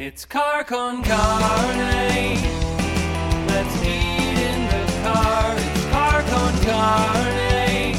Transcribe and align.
It's 0.00 0.24
car 0.24 0.64
con 0.64 1.02
carne. 1.02 2.34
Let's 3.46 3.82
eat 3.82 4.38
in 4.38 4.66
the 4.66 4.92
car. 5.02 5.54
It's 5.58 5.84
car 5.90 6.22
con 6.22 6.54
carne. 6.64 7.96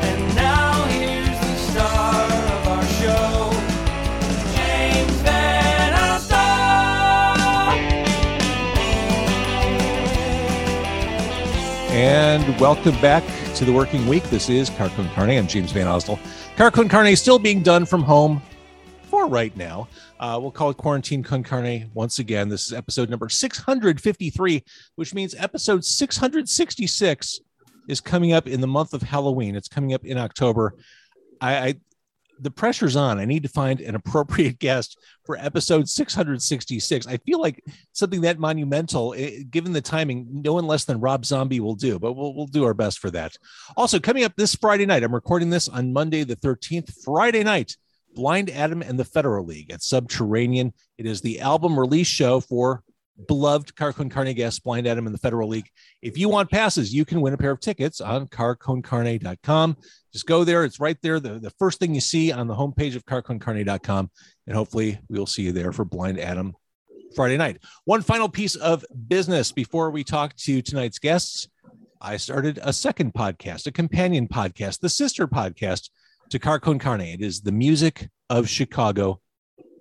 And 0.00 0.34
now 0.34 0.84
here's 0.86 1.38
the 1.38 1.56
star 1.70 2.24
of 2.24 2.68
our 2.68 2.82
show, 2.86 3.52
James 4.54 5.20
VanOsdol. 5.20 6.38
And 11.90 12.58
welcome 12.58 12.98
back 13.02 13.22
to 13.56 13.66
the 13.66 13.72
working 13.74 14.06
week. 14.06 14.22
This 14.30 14.48
is 14.48 14.70
Car 14.70 14.88
Con 14.88 15.10
Carne. 15.10 15.32
I'm 15.32 15.46
James 15.46 15.74
VanOsdol. 15.74 16.18
Carcon 16.56 16.88
Carne 16.88 17.14
still 17.16 17.38
being 17.38 17.60
done 17.60 17.84
from 17.84 18.02
home 18.02 18.40
for 19.10 19.26
right 19.26 19.54
now. 19.58 19.88
Uh, 20.18 20.38
we'll 20.40 20.50
call 20.50 20.70
it 20.70 20.76
Quarantine 20.76 21.22
Con 21.22 21.42
Carne 21.42 21.90
once 21.92 22.18
again. 22.18 22.48
This 22.48 22.66
is 22.66 22.72
episode 22.72 23.10
number 23.10 23.28
653, 23.28 24.64
which 24.94 25.14
means 25.14 25.34
episode 25.34 25.84
666 25.84 27.40
is 27.88 28.00
coming 28.00 28.32
up 28.32 28.46
in 28.46 28.60
the 28.60 28.66
month 28.66 28.94
of 28.94 29.02
Halloween. 29.02 29.54
It's 29.54 29.68
coming 29.68 29.92
up 29.92 30.04
in 30.04 30.16
October. 30.16 30.74
I, 31.40 31.56
I 31.56 31.74
the 32.38 32.50
pressure's 32.50 32.96
on. 32.96 33.18
I 33.18 33.24
need 33.24 33.42
to 33.44 33.48
find 33.48 33.80
an 33.80 33.94
appropriate 33.94 34.58
guest 34.58 34.98
for 35.24 35.36
episode 35.36 35.88
666. 35.88 37.06
I 37.06 37.16
feel 37.18 37.40
like 37.40 37.62
something 37.92 38.22
that 38.22 38.38
monumental, 38.38 39.14
eh, 39.16 39.42
given 39.50 39.72
the 39.72 39.80
timing, 39.80 40.26
no 40.30 40.52
one 40.54 40.66
less 40.66 40.84
than 40.84 41.00
Rob 41.00 41.24
Zombie 41.24 41.60
will 41.60 41.74
do, 41.74 41.98
but 41.98 42.12
we'll, 42.12 42.34
we'll 42.34 42.46
do 42.46 42.64
our 42.64 42.74
best 42.74 42.98
for 42.98 43.10
that. 43.10 43.36
Also, 43.76 43.98
coming 43.98 44.24
up 44.24 44.34
this 44.36 44.54
Friday 44.54 44.86
night, 44.86 45.02
I'm 45.02 45.14
recording 45.14 45.50
this 45.50 45.68
on 45.68 45.92
Monday, 45.92 46.24
the 46.24 46.36
13th, 46.36 47.02
Friday 47.04 47.42
night, 47.42 47.76
Blind 48.16 48.50
Adam 48.50 48.80
and 48.82 48.98
the 48.98 49.04
Federal 49.04 49.44
League 49.44 49.70
at 49.70 49.82
Subterranean. 49.82 50.72
It 50.96 51.04
is 51.04 51.20
the 51.20 51.40
album 51.40 51.78
release 51.78 52.06
show 52.06 52.40
for 52.40 52.82
beloved 53.28 53.76
Car 53.76 53.92
Con 53.92 54.08
Carne 54.08 54.34
guest 54.34 54.64
Blind 54.64 54.86
Adam 54.86 55.06
and 55.06 55.14
the 55.14 55.18
Federal 55.18 55.50
League. 55.50 55.68
If 56.00 56.16
you 56.16 56.30
want 56.30 56.50
passes, 56.50 56.94
you 56.94 57.04
can 57.04 57.20
win 57.20 57.34
a 57.34 57.36
pair 57.36 57.50
of 57.50 57.60
tickets 57.60 58.00
on 58.00 58.26
carconcarne.com. 58.28 59.76
Just 60.14 60.26
go 60.26 60.44
there. 60.44 60.64
It's 60.64 60.80
right 60.80 60.96
there. 61.02 61.20
The, 61.20 61.38
the 61.38 61.50
first 61.50 61.78
thing 61.78 61.94
you 61.94 62.00
see 62.00 62.32
on 62.32 62.46
the 62.46 62.54
homepage 62.54 62.96
of 62.96 63.04
carconcarne.com. 63.04 64.10
And 64.46 64.56
hopefully 64.56 64.98
we'll 65.10 65.26
see 65.26 65.42
you 65.42 65.52
there 65.52 65.72
for 65.72 65.84
Blind 65.84 66.18
Adam 66.18 66.54
Friday 67.14 67.36
night. 67.36 67.58
One 67.84 68.00
final 68.00 68.30
piece 68.30 68.56
of 68.56 68.82
business 69.08 69.52
before 69.52 69.90
we 69.90 70.04
talk 70.04 70.34
to 70.36 70.62
tonight's 70.62 70.98
guests. 70.98 71.48
I 72.00 72.16
started 72.16 72.60
a 72.62 72.72
second 72.72 73.12
podcast, 73.12 73.66
a 73.66 73.72
companion 73.72 74.26
podcast, 74.26 74.80
the 74.80 74.88
sister 74.88 75.28
podcast 75.28 75.90
to 76.30 76.38
Car 76.40 76.58
Con 76.58 76.78
Carne. 76.78 77.02
It 77.02 77.20
is 77.20 77.40
the 77.40 77.52
Music 77.52 78.08
of 78.30 78.48
Chicago 78.48 79.20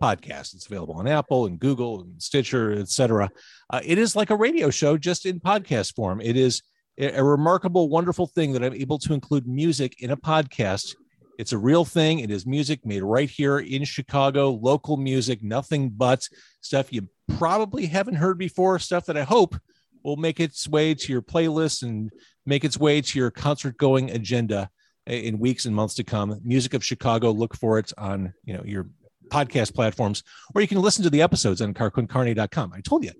podcast. 0.01 0.53
It's 0.53 0.67
available 0.67 0.93
on 0.93 1.07
Apple 1.07 1.47
and 1.47 1.59
Google 1.59 2.01
and 2.01 2.21
Stitcher, 2.21 2.73
etc. 2.73 3.31
Uh, 3.71 3.81
it 3.83 3.97
is 3.97 4.15
like 4.15 4.29
a 4.29 4.35
radio 4.35 4.69
show, 4.69 4.95
just 4.97 5.25
in 5.25 5.39
podcast 5.39 5.95
form. 5.95 6.21
It 6.21 6.37
is 6.37 6.61
a, 6.99 7.17
a 7.17 7.23
remarkable, 7.23 7.89
wonderful 7.89 8.27
thing 8.27 8.53
that 8.53 8.63
I'm 8.63 8.75
able 8.75 8.99
to 8.99 9.13
include 9.13 9.47
music 9.47 10.03
in 10.03 10.11
a 10.11 10.17
podcast. 10.17 10.95
It's 11.39 11.51
a 11.51 11.57
real 11.57 11.83
thing. 11.83 12.19
It 12.19 12.29
is 12.29 12.45
music 12.45 12.85
made 12.85 13.01
right 13.01 13.29
here 13.29 13.57
in 13.57 13.83
Chicago, 13.83 14.51
local 14.51 14.97
music, 14.97 15.41
nothing 15.41 15.89
but 15.89 16.29
stuff 16.61 16.93
you 16.93 17.09
probably 17.37 17.87
haven't 17.87 18.15
heard 18.15 18.37
before, 18.37 18.77
stuff 18.77 19.07
that 19.07 19.17
I 19.17 19.23
hope 19.23 19.55
will 20.03 20.15
make 20.15 20.39
its 20.39 20.67
way 20.67 20.93
to 20.93 21.11
your 21.11 21.23
playlist 21.23 21.81
and 21.81 22.11
make 22.45 22.63
its 22.63 22.77
way 22.77 23.01
to 23.01 23.19
your 23.19 23.31
concert 23.31 23.77
going 23.77 24.11
agenda 24.11 24.69
in 25.07 25.39
weeks 25.39 25.65
and 25.65 25.75
months 25.75 25.95
to 25.95 26.03
come. 26.03 26.39
Music 26.43 26.73
of 26.73 26.83
Chicago, 26.83 27.31
look 27.31 27.55
for 27.55 27.79
it 27.79 27.91
on 27.97 28.33
you 28.43 28.53
know 28.53 28.63
your 28.65 28.87
podcast 29.29 29.73
platforms, 29.73 30.23
or 30.53 30.61
you 30.61 30.67
can 30.67 30.81
listen 30.81 31.03
to 31.03 31.09
the 31.09 31.21
episodes 31.21 31.61
on 31.61 31.73
carconcarne.com. 31.73 32.73
I 32.73 32.81
told 32.81 33.03
you, 33.03 33.11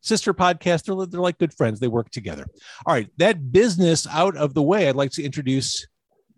sister 0.00 0.32
podcast, 0.34 0.84
they're, 0.84 1.06
they're 1.06 1.20
like 1.20 1.38
good 1.38 1.54
friends. 1.54 1.80
They 1.80 1.88
work 1.88 2.10
together. 2.10 2.46
All 2.84 2.94
right, 2.94 3.08
that 3.18 3.52
business 3.52 4.06
out 4.06 4.36
of 4.36 4.54
the 4.54 4.62
way, 4.62 4.88
I'd 4.88 4.96
like 4.96 5.12
to 5.12 5.24
introduce 5.24 5.86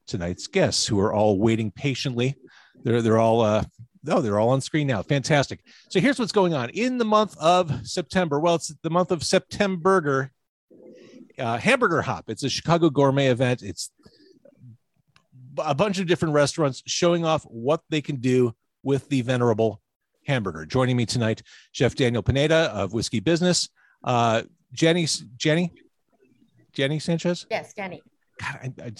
tonight's 0.07 0.47
guests 0.47 0.87
who 0.87 0.99
are 1.01 1.13
all 1.13 1.39
waiting 1.39 1.71
patiently. 1.71 2.35
They're, 2.83 3.03
they're 3.03 3.19
all, 3.19 3.43
uh, 3.43 3.65
oh, 4.09 4.21
they're 4.21 4.39
all 4.39 4.51
on 4.51 4.61
screen 4.61 4.87
now. 4.87 5.03
Fantastic. 5.03 5.61
So 5.91 6.01
here's 6.01 6.19
what's 6.19 6.33
going 6.33 6.55
on 6.55 6.71
in 6.71 6.99
the 6.99 7.05
month 7.05 7.37
of 7.39 7.87
September. 7.87 8.41
Well, 8.41 8.55
it's 8.55 8.75
the 8.83 8.91
month 8.91 9.11
of 9.11 9.23
September. 9.23 10.33
Uh, 11.39 11.59
Hamburger 11.59 12.03
Hop. 12.03 12.25
It's 12.29 12.43
a 12.43 12.49
Chicago 12.49 12.91
gourmet 12.91 13.29
event. 13.29 13.63
It's 13.63 13.93
a 15.63 15.75
bunch 15.75 15.99
of 15.99 16.07
different 16.07 16.35
restaurants 16.35 16.83
showing 16.87 17.25
off 17.25 17.43
what 17.45 17.83
they 17.91 18.01
can 18.01 18.17
do 18.17 18.55
with 18.83 19.09
the 19.09 19.23
venerable 19.23 19.81
hamburger. 20.27 20.65
Joining 20.67 20.97
me 20.97 21.07
tonight, 21.07 21.43
Chef 21.73 21.95
Daniel 21.95 22.23
Pineda 22.23 22.71
of 22.75 22.93
Whiskey 22.93 23.21
Business, 23.21 23.69
uh, 24.05 24.43
Jenny, 24.73 25.07
Jenny, 25.37 25.73
Jenny 26.73 26.99
Sanchez. 26.99 27.47
Yes, 27.51 27.75
Jenny. 27.75 28.03
God, 28.41 28.73
I, 28.81 28.93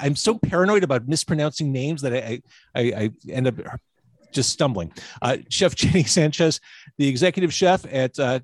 I, 0.00 0.06
am 0.06 0.16
so 0.16 0.38
paranoid 0.38 0.82
about 0.82 1.06
mispronouncing 1.06 1.70
names 1.70 2.00
that 2.02 2.14
I, 2.14 2.40
I, 2.74 2.80
I 2.80 3.10
end 3.30 3.46
up 3.46 3.56
just 4.32 4.50
stumbling. 4.50 4.92
Uh, 5.20 5.38
chef 5.50 5.74
Jenny 5.76 6.04
Sanchez, 6.04 6.60
the 6.96 7.08
executive 7.08 7.52
chef 7.52 7.84
at 7.92 8.18
uh, 8.18 8.40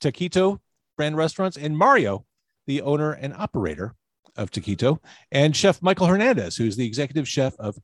Takito 0.00 0.58
brand 0.96 1.16
restaurants, 1.16 1.56
and 1.56 1.76
Mario, 1.76 2.26
the 2.66 2.82
owner 2.82 3.12
and 3.12 3.34
operator 3.34 3.94
of 4.40 4.50
Takito, 4.50 4.98
and 5.30 5.54
Chef 5.54 5.80
Michael 5.82 6.06
Hernandez, 6.06 6.56
who's 6.56 6.76
the 6.76 6.86
executive 6.86 7.28
chef 7.28 7.54
of 7.60 7.78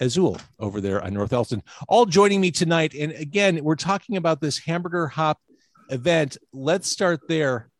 Azul 0.00 0.38
over 0.58 0.80
there 0.80 1.02
on 1.02 1.14
North 1.14 1.32
Elston, 1.32 1.62
all 1.88 2.04
joining 2.04 2.40
me 2.40 2.50
tonight. 2.50 2.94
And 2.94 3.12
again, 3.12 3.62
we're 3.62 3.76
talking 3.76 4.16
about 4.16 4.40
this 4.40 4.58
hamburger 4.58 5.06
hop 5.06 5.38
event. 5.90 6.36
Let's 6.52 6.90
start 6.90 7.20
there. 7.28 7.70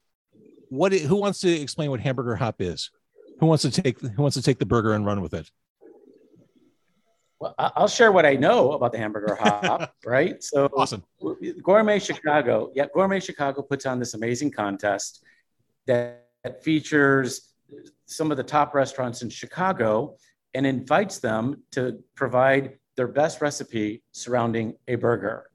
What? 0.68 0.92
Who 0.92 1.16
wants 1.16 1.40
to 1.40 1.50
explain 1.50 1.90
what 1.90 2.00
hamburger 2.00 2.36
hop 2.36 2.60
is? 2.60 2.90
Who 3.40 3.46
wants 3.46 3.62
to 3.62 3.70
take 3.70 4.00
Who 4.00 4.22
wants 4.22 4.36
to 4.36 4.42
take 4.42 4.58
the 4.58 4.66
burger 4.66 4.92
and 4.92 5.04
run 5.04 5.20
with 5.20 5.34
it? 5.34 5.50
Well, 7.40 7.54
I'll 7.58 7.88
share 7.88 8.12
what 8.12 8.26
I 8.26 8.34
know 8.34 8.72
about 8.72 8.92
the 8.92 8.98
hamburger 8.98 9.34
hop, 9.34 9.94
right? 10.04 10.42
So, 10.44 10.68
Awesome. 10.76 11.02
Gourmet 11.62 11.98
Chicago, 11.98 12.70
yeah, 12.74 12.84
Gourmet 12.92 13.18
Chicago 13.18 13.62
puts 13.62 13.86
on 13.86 13.98
this 13.98 14.12
amazing 14.12 14.50
contest 14.50 15.24
that, 15.86 16.26
that 16.44 16.62
features 16.62 17.49
some 18.10 18.30
of 18.30 18.36
the 18.36 18.42
top 18.42 18.74
restaurants 18.74 19.22
in 19.22 19.30
Chicago 19.30 20.16
and 20.54 20.66
invites 20.66 21.18
them 21.18 21.62
to 21.70 22.02
provide 22.16 22.76
their 22.96 23.06
best 23.08 23.40
recipe 23.40 24.02
surrounding 24.12 24.74
a 24.88 24.96
burger. 24.96 25.48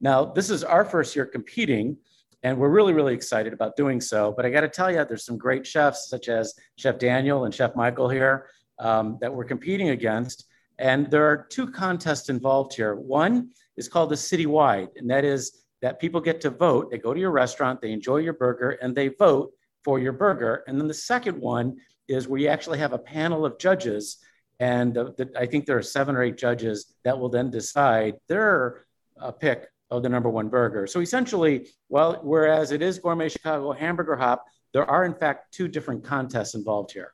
Now, 0.00 0.24
this 0.24 0.48
is 0.48 0.64
our 0.64 0.84
first 0.84 1.14
year 1.14 1.26
competing, 1.26 1.96
and 2.42 2.56
we're 2.56 2.70
really, 2.70 2.94
really 2.94 3.14
excited 3.14 3.52
about 3.52 3.76
doing 3.76 4.00
so. 4.00 4.32
But 4.34 4.46
I 4.46 4.50
got 4.50 4.62
to 4.62 4.68
tell 4.68 4.90
you, 4.90 5.04
there's 5.04 5.26
some 5.26 5.36
great 5.36 5.66
chefs, 5.66 6.08
such 6.08 6.28
as 6.28 6.54
Chef 6.76 6.98
Daniel 6.98 7.44
and 7.44 7.54
Chef 7.54 7.76
Michael 7.76 8.08
here, 8.08 8.46
um, 8.78 9.18
that 9.20 9.32
we're 9.32 9.44
competing 9.44 9.90
against. 9.90 10.46
And 10.78 11.10
there 11.10 11.26
are 11.26 11.46
two 11.50 11.70
contests 11.70 12.30
involved 12.30 12.74
here. 12.74 12.94
One 12.94 13.50
is 13.76 13.88
called 13.88 14.10
the 14.10 14.14
Citywide, 14.14 14.88
and 14.96 15.10
that 15.10 15.24
is 15.24 15.64
that 15.82 16.00
people 16.00 16.20
get 16.20 16.40
to 16.40 16.50
vote. 16.50 16.90
They 16.90 16.98
go 16.98 17.12
to 17.12 17.20
your 17.20 17.32
restaurant, 17.32 17.80
they 17.80 17.92
enjoy 17.92 18.18
your 18.18 18.32
burger, 18.32 18.70
and 18.82 18.94
they 18.94 19.08
vote 19.08 19.52
for 19.84 19.98
your 19.98 20.12
burger. 20.12 20.64
And 20.66 20.80
then 20.80 20.88
the 20.88 20.94
second 20.94 21.40
one 21.40 21.76
is 22.08 22.26
where 22.26 22.40
you 22.40 22.48
actually 22.48 22.78
have 22.78 22.92
a 22.92 22.98
panel 22.98 23.44
of 23.44 23.58
judges. 23.58 24.18
And 24.60 24.94
the, 24.94 25.14
the, 25.16 25.30
I 25.38 25.46
think 25.46 25.66
there 25.66 25.76
are 25.76 25.82
seven 25.82 26.16
or 26.16 26.22
eight 26.22 26.36
judges 26.36 26.94
that 27.04 27.18
will 27.18 27.28
then 27.28 27.50
decide 27.50 28.14
their 28.28 28.86
uh, 29.20 29.30
pick 29.30 29.68
of 29.90 30.02
the 30.02 30.08
number 30.08 30.28
one 30.28 30.48
burger. 30.48 30.86
So 30.86 31.00
essentially, 31.00 31.68
well, 31.88 32.20
whereas 32.22 32.72
it 32.72 32.82
is 32.82 32.98
Gourmet 32.98 33.28
Chicago 33.28 33.72
Hamburger 33.72 34.16
Hop, 34.16 34.44
there 34.72 34.84
are 34.84 35.04
in 35.04 35.14
fact 35.14 35.52
two 35.52 35.68
different 35.68 36.04
contests 36.04 36.54
involved 36.54 36.92
here. 36.92 37.12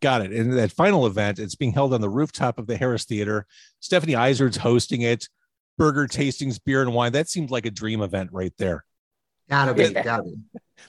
Got 0.00 0.22
it. 0.22 0.32
And 0.32 0.52
that 0.52 0.70
final 0.70 1.06
event, 1.06 1.38
it's 1.38 1.54
being 1.54 1.72
held 1.72 1.94
on 1.94 2.00
the 2.00 2.10
rooftop 2.10 2.58
of 2.58 2.66
the 2.66 2.76
Harris 2.76 3.04
Theater. 3.04 3.46
Stephanie 3.80 4.14
Izard's 4.14 4.58
hosting 4.58 5.02
it. 5.02 5.28
Burger 5.76 6.06
tastings, 6.06 6.60
beer 6.62 6.82
and 6.82 6.94
wine. 6.94 7.12
That 7.12 7.28
seems 7.28 7.50
like 7.50 7.66
a 7.66 7.70
dream 7.70 8.00
event 8.00 8.30
right 8.32 8.52
there. 8.58 8.84
Gotta 9.48 9.74
be, 9.74 9.92
gotta 10.04 10.22
be. 10.22 10.34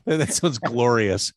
that 0.06 0.34
sounds 0.34 0.60
glorious. 0.60 1.34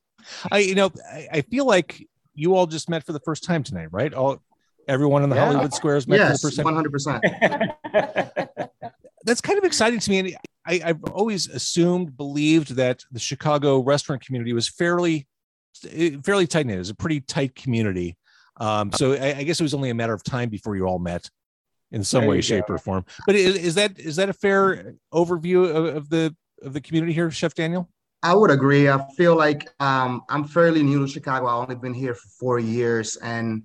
I, 0.51 0.59
you 0.59 0.75
know, 0.75 0.91
I, 1.13 1.29
I 1.33 1.41
feel 1.43 1.67
like 1.67 2.07
you 2.35 2.55
all 2.55 2.67
just 2.67 2.89
met 2.89 3.05
for 3.05 3.13
the 3.13 3.21
first 3.21 3.45
time 3.45 3.63
tonight, 3.63 3.89
right? 3.91 4.13
All 4.15 4.43
everyone 4.87 5.23
in 5.23 5.31
the 5.31 5.37
Yeah. 5.37 5.47
Hollywood 5.47 5.75
Squares 5.75 6.07
met 6.07 6.17
Yes, 6.19 6.29
for 6.29 6.33
the 6.33 6.39
first 6.49 6.57
time. 6.57 6.65
one 6.65 6.75
hundred 6.75 6.93
percent. 6.93 7.25
That's 9.25 9.41
kind 9.41 9.59
of 9.59 9.65
exciting 9.65 9.99
to 10.01 10.11
me, 10.11 10.19
and 10.21 10.37
I, 10.67 10.81
I've 10.85 11.05
always 11.05 11.49
assumed, 11.49 12.17
believed 12.17 12.77
that 12.77 13.05
the 13.11 13.19
Chicago 13.19 13.81
restaurant 13.81 14.25
community 14.25 14.53
was 14.53 14.69
fairly, 14.69 15.27
fairly 16.25 16.47
tight 16.47 16.67
knit. 16.67 16.77
It 16.77 16.79
was 16.79 16.91
a 16.91 16.95
pretty 16.95 17.21
tight 17.21 17.55
community. 17.55 18.17
Um, 18.59 18.91
so 18.93 19.13
I, 19.13 19.37
I 19.39 19.43
guess 19.43 19.61
it 19.61 19.63
was 19.65 19.75
only 19.75 19.91
a 19.91 19.95
matter 19.95 20.15
of 20.15 20.23
time 20.25 20.49
before 20.49 20.77
you 20.77 20.85
all 20.87 20.99
met 20.99 21.29
in 21.91 22.03
some 22.05 22.23
There 22.23 22.31
way, 22.31 22.41
shape, 22.41 22.67
go. 22.69 22.75
or 22.75 22.79
form. 22.79 23.05
But 23.27 23.35
is, 23.35 23.57
is 23.57 23.75
that 23.75 23.99
is 23.99 24.17
that 24.17 24.29
a 24.29 24.33
fair 24.33 24.95
overview 25.13 25.69
of, 25.69 25.97
of 25.97 26.09
the 26.09 26.35
of 26.63 26.73
the 26.73 26.81
community 26.81 27.13
here, 27.13 27.31
Chef 27.31 27.55
Daniel? 27.55 27.89
I 28.23 28.35
would 28.35 28.51
agree. 28.51 28.89
I 28.89 28.99
feel 29.17 29.37
like 29.37 29.69
um, 29.81 30.23
I'm 30.29 30.45
fairly 30.45 30.83
new 30.83 31.07
to 31.07 31.13
Chicago. 31.13 31.47
I've 31.47 31.63
only 31.63 31.77
been 31.77 31.95
here 31.95 32.15
for 32.15 32.29
four 32.41 32.59
years, 32.59 33.17
and 33.17 33.63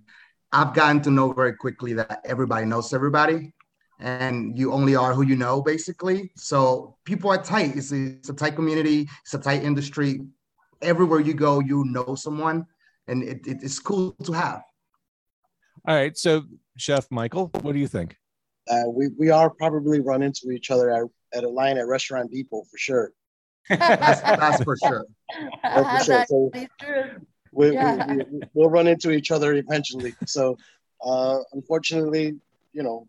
I've 0.52 0.74
gotten 0.76 1.02
to 1.04 1.10
know 1.12 1.34
very 1.34 1.56
quickly 1.56 1.94
that 1.94 2.22
everybody 2.26 2.66
knows 2.66 2.94
everybody. 2.94 3.54
and 4.00 4.58
you 4.58 4.74
only 4.74 4.96
are 4.96 5.14
who 5.14 5.24
you 5.24 5.36
know, 5.36 5.62
basically. 5.62 6.32
So 6.36 6.98
people 7.06 7.32
are 7.32 7.42
tight. 7.42 7.76
It's 7.76 7.92
a, 7.92 8.08
it's 8.18 8.30
a 8.30 8.34
tight 8.34 8.56
community. 8.56 9.08
It's 9.24 9.34
a 9.34 9.40
tight 9.40 9.64
industry. 9.64 10.22
Everywhere 10.82 11.22
you 11.22 11.34
go, 11.34 11.60
you 11.62 11.86
know 11.86 12.16
someone, 12.16 12.66
and 13.08 13.24
it, 13.24 13.48
it, 13.48 13.64
it's 13.64 13.80
cool 13.80 14.12
to 14.24 14.34
have. 14.34 14.62
All 15.88 15.96
right. 15.96 16.18
So, 16.18 16.44
Chef 16.78 17.08
Michael, 17.10 17.50
what 17.62 17.72
do 17.74 17.80
you 17.80 17.88
think? 17.88 18.18
Uh, 18.70 18.90
we 18.90 19.10
we 19.18 19.30
are 19.30 19.50
probably 19.50 20.00
run 20.00 20.22
into 20.22 20.52
each 20.52 20.72
other 20.72 20.92
at, 20.92 21.04
at 21.34 21.44
a 21.44 21.50
line 21.50 21.78
at 21.78 21.88
Restaurant 21.88 22.32
Depot 22.32 22.64
for 22.70 22.78
sure. 22.78 23.12
That's, 23.70 24.22
that's 24.22 24.64
for 24.64 24.78
sure. 24.78 25.06
Oh, 25.64 25.98
for 25.98 26.04
sure. 26.04 26.26
So- 26.28 26.52
We, 27.52 27.74
Yeah. 27.74 28.08
we, 28.08 28.18
we, 28.18 28.42
we'll 28.54 28.70
run 28.70 28.88
into 28.88 29.12
each 29.12 29.30
other 29.32 29.54
eventually. 29.54 30.14
So, 30.26 30.58
uh, 31.06 31.40
unfortunately, 31.54 32.36
you 32.74 32.84
know, 32.84 33.08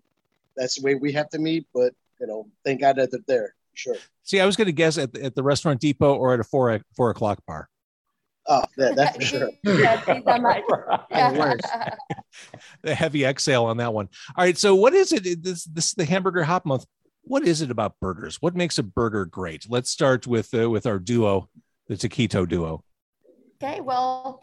that's 0.57 0.77
the 0.81 0.85
way 0.85 0.95
we 0.95 1.13
have 1.13 1.29
to 1.31 1.39
meet. 1.39 1.67
But 1.75 1.93
you 2.21 2.27
know, 2.27 2.47
thank 2.65 2.81
God 2.81 2.97
that 2.97 3.11
they're 3.11 3.21
there. 3.27 3.55
Sure. 3.75 3.97
See, 4.23 4.41
I 4.41 4.47
was 4.47 4.57
going 4.57 4.67
to 4.67 4.73
guess 4.73 4.97
at 4.99 5.13
the, 5.13 5.25
at 5.25 5.35
the 5.35 5.43
restaurant 5.43 5.81
depot 5.81 6.15
or 6.15 6.33
at 6.35 6.41
a 6.41 6.45
four 6.45 6.81
four 6.97 7.11
o'clock 7.11 7.41
bar. 7.47 7.69
Oh, 8.47 8.63
that, 8.77 8.95
that's 8.97 9.17
for 9.17 9.23
sure. 9.23 9.51
Yeah, 9.65 10.01
sí, 10.03 10.23
that 10.25 10.41
might- 10.43 10.65
yeah. 11.11 11.95
The 12.83 12.95
heavy 12.95 13.25
exhale 13.25 13.65
on 13.65 13.79
that 13.79 13.93
one. 13.95 14.09
All 14.37 14.45
right. 14.45 14.57
So, 14.59 14.75
what 14.75 14.93
is 14.95 15.13
it? 15.13 15.43
This 15.43 15.65
this 15.65 15.87
is 15.89 15.95
the 15.95 16.05
hamburger 16.05 16.45
hop 16.45 16.65
month. 16.67 16.85
What 17.27 17.47
is 17.47 17.63
it 17.63 17.71
about 17.71 17.99
burgers? 18.01 18.37
What 18.43 18.55
makes 18.55 18.79
a 18.79 18.83
burger 18.83 19.25
great? 19.25 19.67
Let's 19.69 19.91
start 19.91 20.27
with 20.27 20.53
uh, 20.55 20.69
with 20.71 20.87
our 20.87 20.99
duo, 20.99 21.49
the 21.89 21.95
Takito 21.95 22.47
duo. 22.47 22.85
Okay, 23.63 23.81
well, 23.81 24.43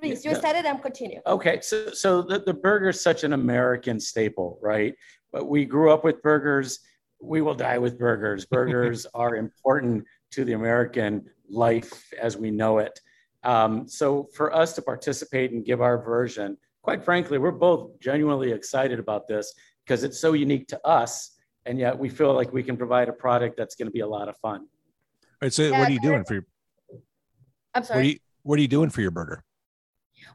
please, 0.00 0.24
you 0.24 0.32
Yeah. 0.32 0.38
started 0.38 0.66
and 0.66 0.82
continue. 0.82 1.20
Okay, 1.26 1.60
so 1.60 1.90
so 1.92 2.22
the, 2.22 2.40
the 2.40 2.54
burger 2.54 2.88
is 2.88 3.00
such 3.00 3.22
an 3.22 3.32
American 3.32 4.00
staple, 4.00 4.58
right? 4.60 4.94
But 5.32 5.48
we 5.48 5.64
grew 5.64 5.90
up 5.92 6.02
with 6.04 6.20
burgers. 6.22 6.80
We 7.20 7.42
will 7.42 7.54
die 7.54 7.78
with 7.78 7.98
burgers. 7.98 8.44
Burgers 8.58 9.06
are 9.14 9.36
important 9.36 10.04
to 10.32 10.44
the 10.44 10.52
American 10.54 11.26
life 11.48 12.12
as 12.20 12.36
we 12.36 12.50
know 12.50 12.78
it. 12.78 13.00
Um, 13.44 13.88
so 13.88 14.28
for 14.34 14.52
us 14.52 14.72
to 14.74 14.82
participate 14.82 15.52
and 15.52 15.64
give 15.64 15.80
our 15.80 16.02
version, 16.02 16.58
quite 16.82 17.04
frankly, 17.04 17.38
we're 17.38 17.52
both 17.52 18.00
genuinely 18.00 18.50
excited 18.50 18.98
about 18.98 19.28
this 19.28 19.54
because 19.84 20.02
it's 20.02 20.18
so 20.18 20.32
unique 20.32 20.66
to 20.68 20.84
us, 20.84 21.35
and 21.66 21.78
yet 21.78 21.98
we 21.98 22.08
feel 22.08 22.32
like 22.34 22.52
we 22.52 22.62
can 22.62 22.76
provide 22.76 23.08
a 23.08 23.12
product 23.12 23.56
that's 23.56 23.74
going 23.74 23.86
to 23.86 23.92
be 23.92 24.00
a 24.00 24.06
lot 24.06 24.28
of 24.28 24.36
fun. 24.38 24.60
All 24.60 24.66
right. 25.42 25.52
So, 25.52 25.62
Yeah, 25.62 25.78
what 25.78 25.88
are 25.88 25.92
you 25.92 26.00
doing 26.00 26.24
for 26.24 26.34
your 26.34 26.44
I'm 27.74 27.82
what 27.82 27.98
are 27.98 28.02
you 28.02 28.18
what 28.42 28.58
are 28.58 28.62
you 28.62 28.68
doing 28.68 28.90
for 28.90 29.02
your 29.02 29.10
burger? 29.10 29.44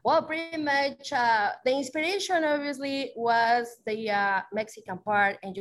Well, 0.04 0.22
pretty 0.22 0.62
much 0.62 1.12
uh, 1.12 1.50
the 1.64 1.72
inspiration 1.72 2.44
obviously 2.44 3.12
was 3.16 3.76
the 3.86 4.10
uh, 4.10 4.42
Mexican 4.52 4.98
part 4.98 5.38
and 5.42 5.56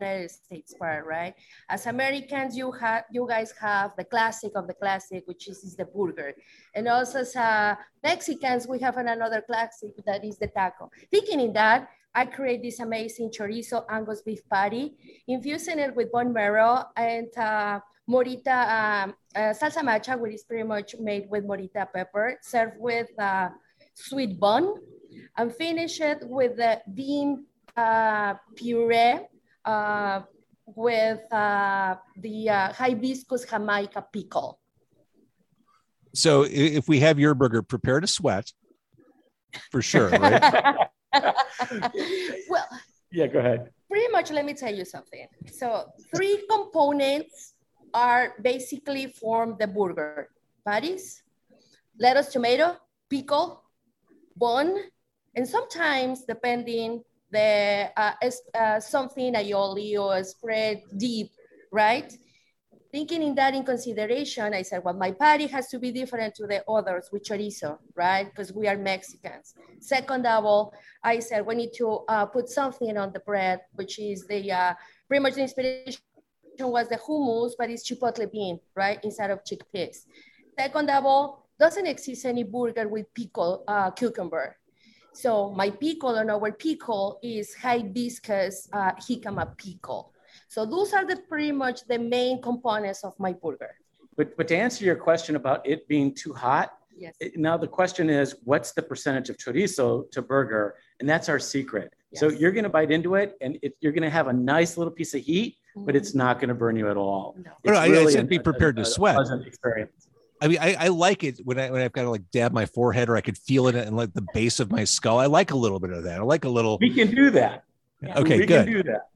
United 0.00 0.30
States 0.30 0.74
part, 0.78 1.06
right? 1.06 1.34
As 1.68 1.86
Americans, 1.86 2.56
you 2.56 2.70
have 2.72 3.04
you 3.10 3.26
guys 3.28 3.52
have 3.60 3.92
the 3.96 4.04
classic 4.04 4.52
of 4.54 4.66
the 4.66 4.74
classic, 4.74 5.22
which 5.26 5.48
is, 5.48 5.64
is 5.64 5.76
the 5.76 5.84
burger, 5.84 6.34
and 6.74 6.86
also 6.88 7.20
as 7.20 7.34
uh, 7.34 7.74
Mexicans, 8.02 8.66
we 8.68 8.78
have 8.80 8.96
another 8.96 9.40
classic 9.40 9.92
that 10.06 10.24
is 10.24 10.38
the 10.38 10.48
taco. 10.48 10.90
Thinking 11.10 11.40
in 11.40 11.52
that, 11.54 11.88
I 12.16 12.24
create 12.24 12.62
this 12.62 12.80
amazing 12.80 13.30
chorizo 13.30 13.84
Angus 13.90 14.22
beef 14.22 14.40
patty, 14.50 14.96
infusing 15.28 15.78
it 15.78 15.94
with 15.94 16.10
bone 16.10 16.32
marrow 16.32 16.84
and 16.96 17.28
uh, 17.36 17.78
morita 18.08 18.56
um, 19.04 19.14
uh, 19.36 19.52
salsa 19.52 19.84
macha, 19.84 20.16
which 20.16 20.32
is 20.32 20.42
pretty 20.44 20.64
much 20.64 20.94
made 20.98 21.28
with 21.28 21.44
morita 21.44 21.86
pepper, 21.92 22.38
served 22.40 22.78
with 22.78 23.08
uh, 23.18 23.50
sweet 23.92 24.40
bun, 24.40 24.74
and 25.36 25.54
finish 25.54 26.00
it 26.00 26.20
with 26.22 26.56
the 26.56 26.80
bean 26.94 27.44
uh, 27.76 28.32
puree 28.54 29.20
uh, 29.66 30.22
with 30.64 31.20
uh, 31.30 31.96
the 32.16 32.48
uh, 32.48 32.72
hibiscus 32.72 33.44
jicama 33.44 33.86
pickle. 34.10 34.58
So, 36.14 36.46
if 36.48 36.88
we 36.88 37.00
have 37.00 37.18
your 37.18 37.34
burger, 37.34 37.60
prepare 37.60 38.00
to 38.00 38.06
sweat 38.06 38.50
for 39.70 39.82
sure, 39.82 40.08
right? 40.08 40.88
well, 42.50 42.68
Yeah, 43.12 43.26
go 43.26 43.38
ahead. 43.38 43.70
pretty 43.90 44.08
much 44.12 44.30
let 44.30 44.44
me 44.44 44.54
tell 44.54 44.74
you 44.74 44.84
something. 44.84 45.26
So 45.50 45.86
three 46.14 46.44
components 46.50 47.54
are 47.94 48.34
basically 48.42 49.06
form 49.08 49.56
the 49.58 49.66
burger. 49.66 50.28
Patties 50.66 51.22
lettuce 51.98 52.32
tomato 52.32 52.76
pickle 53.08 53.62
bun 54.36 54.76
and 55.34 55.48
sometimes 55.48 56.24
depending 56.28 57.02
the 57.30 57.90
uh, 57.96 58.12
uh, 58.54 58.80
something 58.80 59.34
aioli 59.34 59.98
or 59.98 60.22
spread 60.24 60.82
deep 60.96 61.30
right 61.72 62.12
thinking 62.92 63.22
in 63.22 63.34
that 63.34 63.54
in 63.54 63.64
consideration 63.64 64.54
i 64.54 64.62
said 64.62 64.82
well 64.84 64.94
my 64.94 65.10
patty 65.10 65.46
has 65.46 65.68
to 65.68 65.78
be 65.78 65.90
different 65.90 66.34
to 66.34 66.46
the 66.46 66.62
others 66.70 67.08
with 67.12 67.24
chorizo 67.24 67.78
right 67.94 68.30
because 68.30 68.52
we 68.52 68.68
are 68.68 68.76
mexicans 68.76 69.54
second 69.80 70.26
of 70.26 70.44
all 70.44 70.72
I 71.06 71.20
said 71.20 71.46
we 71.46 71.54
need 71.54 71.72
to 71.74 72.00
uh, 72.08 72.26
put 72.26 72.48
something 72.48 72.98
on 72.98 73.12
the 73.12 73.20
bread, 73.20 73.60
which 73.74 74.00
is 74.00 74.26
the 74.26 74.50
uh, 74.50 74.74
pretty 75.06 75.22
much 75.22 75.34
the 75.34 75.42
inspiration 75.42 76.00
was 76.58 76.88
the 76.88 76.96
hummus, 76.96 77.52
but 77.56 77.70
it's 77.70 77.88
chipotle 77.88 78.30
bean, 78.30 78.58
right, 78.74 78.98
instead 79.04 79.30
of 79.30 79.44
chickpeas. 79.44 79.98
Second 80.58 80.90
of 80.90 81.04
all, 81.04 81.48
doesn't 81.60 81.86
exist 81.86 82.24
any 82.24 82.42
burger 82.42 82.88
with 82.88 83.06
pickle 83.14 83.62
uh, 83.68 83.92
cucumber. 83.92 84.56
So 85.12 85.50
my 85.50 85.70
pickle 85.70 86.16
and 86.16 86.30
our 86.30 86.50
pickle 86.50 87.20
is 87.22 87.54
hibiscus 87.54 88.68
uh, 88.72 88.92
jicama 88.94 89.56
pickle. 89.56 90.12
So 90.48 90.64
those 90.64 90.92
are 90.92 91.04
the 91.04 91.16
pretty 91.28 91.52
much 91.52 91.86
the 91.86 91.98
main 91.98 92.40
components 92.40 93.04
of 93.04 93.14
my 93.18 93.32
burger. 93.32 93.74
But 94.16 94.36
but 94.36 94.48
to 94.48 94.56
answer 94.56 94.84
your 94.84 94.96
question 94.96 95.36
about 95.36 95.66
it 95.66 95.86
being 95.88 96.14
too 96.14 96.32
hot, 96.32 96.72
Yes. 96.98 97.14
it- 97.20 97.36
now 97.36 97.56
the 97.58 97.68
question 97.68 98.08
is, 98.08 98.36
what's 98.44 98.72
the 98.72 98.80
percentage 98.82 99.28
of 99.28 99.36
chorizo 99.36 100.10
to 100.12 100.22
burger? 100.22 100.76
And 101.00 101.06
that's 101.08 101.28
our 101.28 101.38
secret. 101.38 101.92
So 102.14 102.30
you're 102.30 102.52
going 102.52 102.64
to 102.64 102.70
bite 102.70 102.90
into 102.90 103.16
it, 103.16 103.36
and 103.42 103.58
it, 103.60 103.76
you're 103.80 103.92
going 103.92 104.04
to 104.04 104.08
have 104.08 104.28
a 104.28 104.32
nice 104.32 104.78
little 104.78 104.90
piece 104.92 105.12
of 105.12 105.20
heat, 105.20 105.56
but 105.76 105.94
it's 105.94 106.10
Mm-hmm. 106.10 106.18
not 106.18 106.38
going 106.40 106.48
to 106.48 106.54
burn 106.54 106.76
you 106.76 106.88
at 106.88 106.96
all. 106.96 107.34
No. 107.36 107.42
No, 107.50 107.50
It's 107.64 107.76
I- 107.78 107.84
I 107.84 107.88
really 107.88 108.12
said 108.12 108.24
a- 108.24 108.28
be 108.28 108.36
a- 108.36 108.40
prepared 108.40 108.76
to 108.76 108.82
a 108.82 108.84
sweat. 108.86 109.16
Pleasant 109.16 109.46
experience. 109.46 110.08
I 110.40 110.48
mean, 110.48 110.58
I, 110.58 110.74
I 110.86 110.88
like 110.88 111.24
it 111.24 111.40
when 111.44 111.58
I 111.58 111.70
when 111.70 111.82
I've 111.82 111.92
got 111.92 112.02
to 112.02 112.10
like 112.10 112.30
dab 112.30 112.52
my 112.52 112.64
forehead 112.66 113.08
or 113.10 113.16
I 113.16 113.20
could 113.22 113.36
feel 113.36 113.68
it 113.68 113.74
in 113.74 113.94
like 113.96 114.12
the 114.14 114.26
base 114.32 114.60
of 114.60 114.70
my 114.70 114.84
skull. 114.84 115.18
I 115.18 115.26
like 115.26 115.50
a 115.50 115.56
little 115.56 115.80
bit 115.80 115.90
of 115.90 116.04
that. 116.04 116.20
I 116.20 116.22
like 116.22 116.44
a 116.44 116.48
little. 116.48 116.78
We 116.78 116.92
can 116.94 117.10
do 117.14 117.30
that. 117.32 117.64
Okay, 118.16 118.38
we 118.40 118.46
good. 118.46 118.64
can 118.66 118.72
do 118.72 118.82
that. 118.84 119.08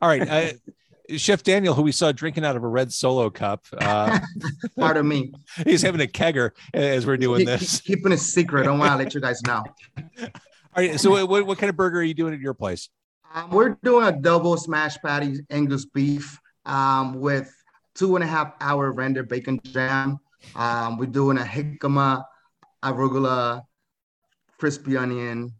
All 0.00 0.08
right, 0.08 0.28
uh, 0.28 0.52
Chef 1.16 1.42
Daniel, 1.42 1.74
who 1.74 1.82
we 1.82 1.92
saw 1.92 2.12
drinking 2.12 2.44
out 2.44 2.56
of 2.56 2.64
a 2.64 2.68
red 2.68 2.92
solo 2.92 3.30
cup, 3.30 3.64
uh, 3.78 4.18
Pardon 4.78 5.06
me. 5.06 5.32
he's 5.64 5.82
having 5.82 6.00
a 6.00 6.06
kegger 6.06 6.50
as 6.74 7.06
we're 7.06 7.16
doing 7.16 7.46
this. 7.46 7.80
Keeping 7.80 8.12
it 8.12 8.18
secret. 8.18 8.62
I 8.62 8.64
don't 8.64 8.78
want 8.78 8.92
to 8.92 8.98
let 8.98 9.14
you 9.14 9.20
guys 9.20 9.40
know. 9.42 9.64
All 10.20 10.28
right, 10.76 11.00
so 11.00 11.26
what, 11.26 11.46
what 11.46 11.58
kind 11.58 11.70
of 11.70 11.76
burger 11.76 12.00
are 12.00 12.02
you 12.02 12.14
doing 12.14 12.34
at 12.34 12.40
your 12.40 12.54
place? 12.54 12.88
Um, 13.34 13.50
we're 13.50 13.78
doing 13.82 14.06
a 14.06 14.12
double 14.12 14.56
smash 14.56 14.98
patty 14.98 15.40
Angus 15.50 15.86
beef 15.86 16.38
um, 16.64 17.14
with 17.20 17.50
two 17.94 18.16
and 18.16 18.24
a 18.24 18.26
half 18.26 18.52
hour 18.60 18.92
rendered 18.92 19.28
bacon 19.28 19.60
jam. 19.64 20.18
Um, 20.54 20.98
we're 20.98 21.06
doing 21.06 21.38
a 21.38 21.42
jicama, 21.42 22.24
arugula, 22.82 23.62
crispy 24.58 24.96
onion, 24.96 25.52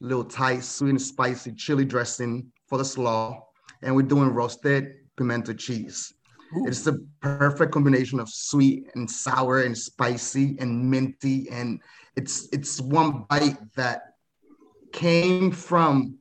little 0.00 0.24
tight, 0.24 0.64
sweet 0.64 0.90
and 0.90 1.02
spicy 1.02 1.52
chili 1.52 1.84
dressing 1.84 2.52
for 2.66 2.78
the 2.78 2.84
slaw. 2.84 3.46
And 3.82 3.94
we're 3.94 4.02
doing 4.02 4.30
roasted 4.30 4.94
pimento 5.16 5.52
cheese. 5.52 6.12
It's 6.64 6.82
the 6.82 7.04
perfect 7.20 7.72
combination 7.72 8.20
of 8.20 8.28
sweet 8.28 8.86
and 8.94 9.10
sour 9.10 9.62
and 9.62 9.76
spicy 9.76 10.56
and 10.60 10.90
minty. 10.90 11.48
And 11.50 11.80
it's 12.14 12.48
it's 12.52 12.80
one 12.80 13.24
bite 13.28 13.58
that 13.74 14.14
came 14.92 15.50
from 15.50 16.18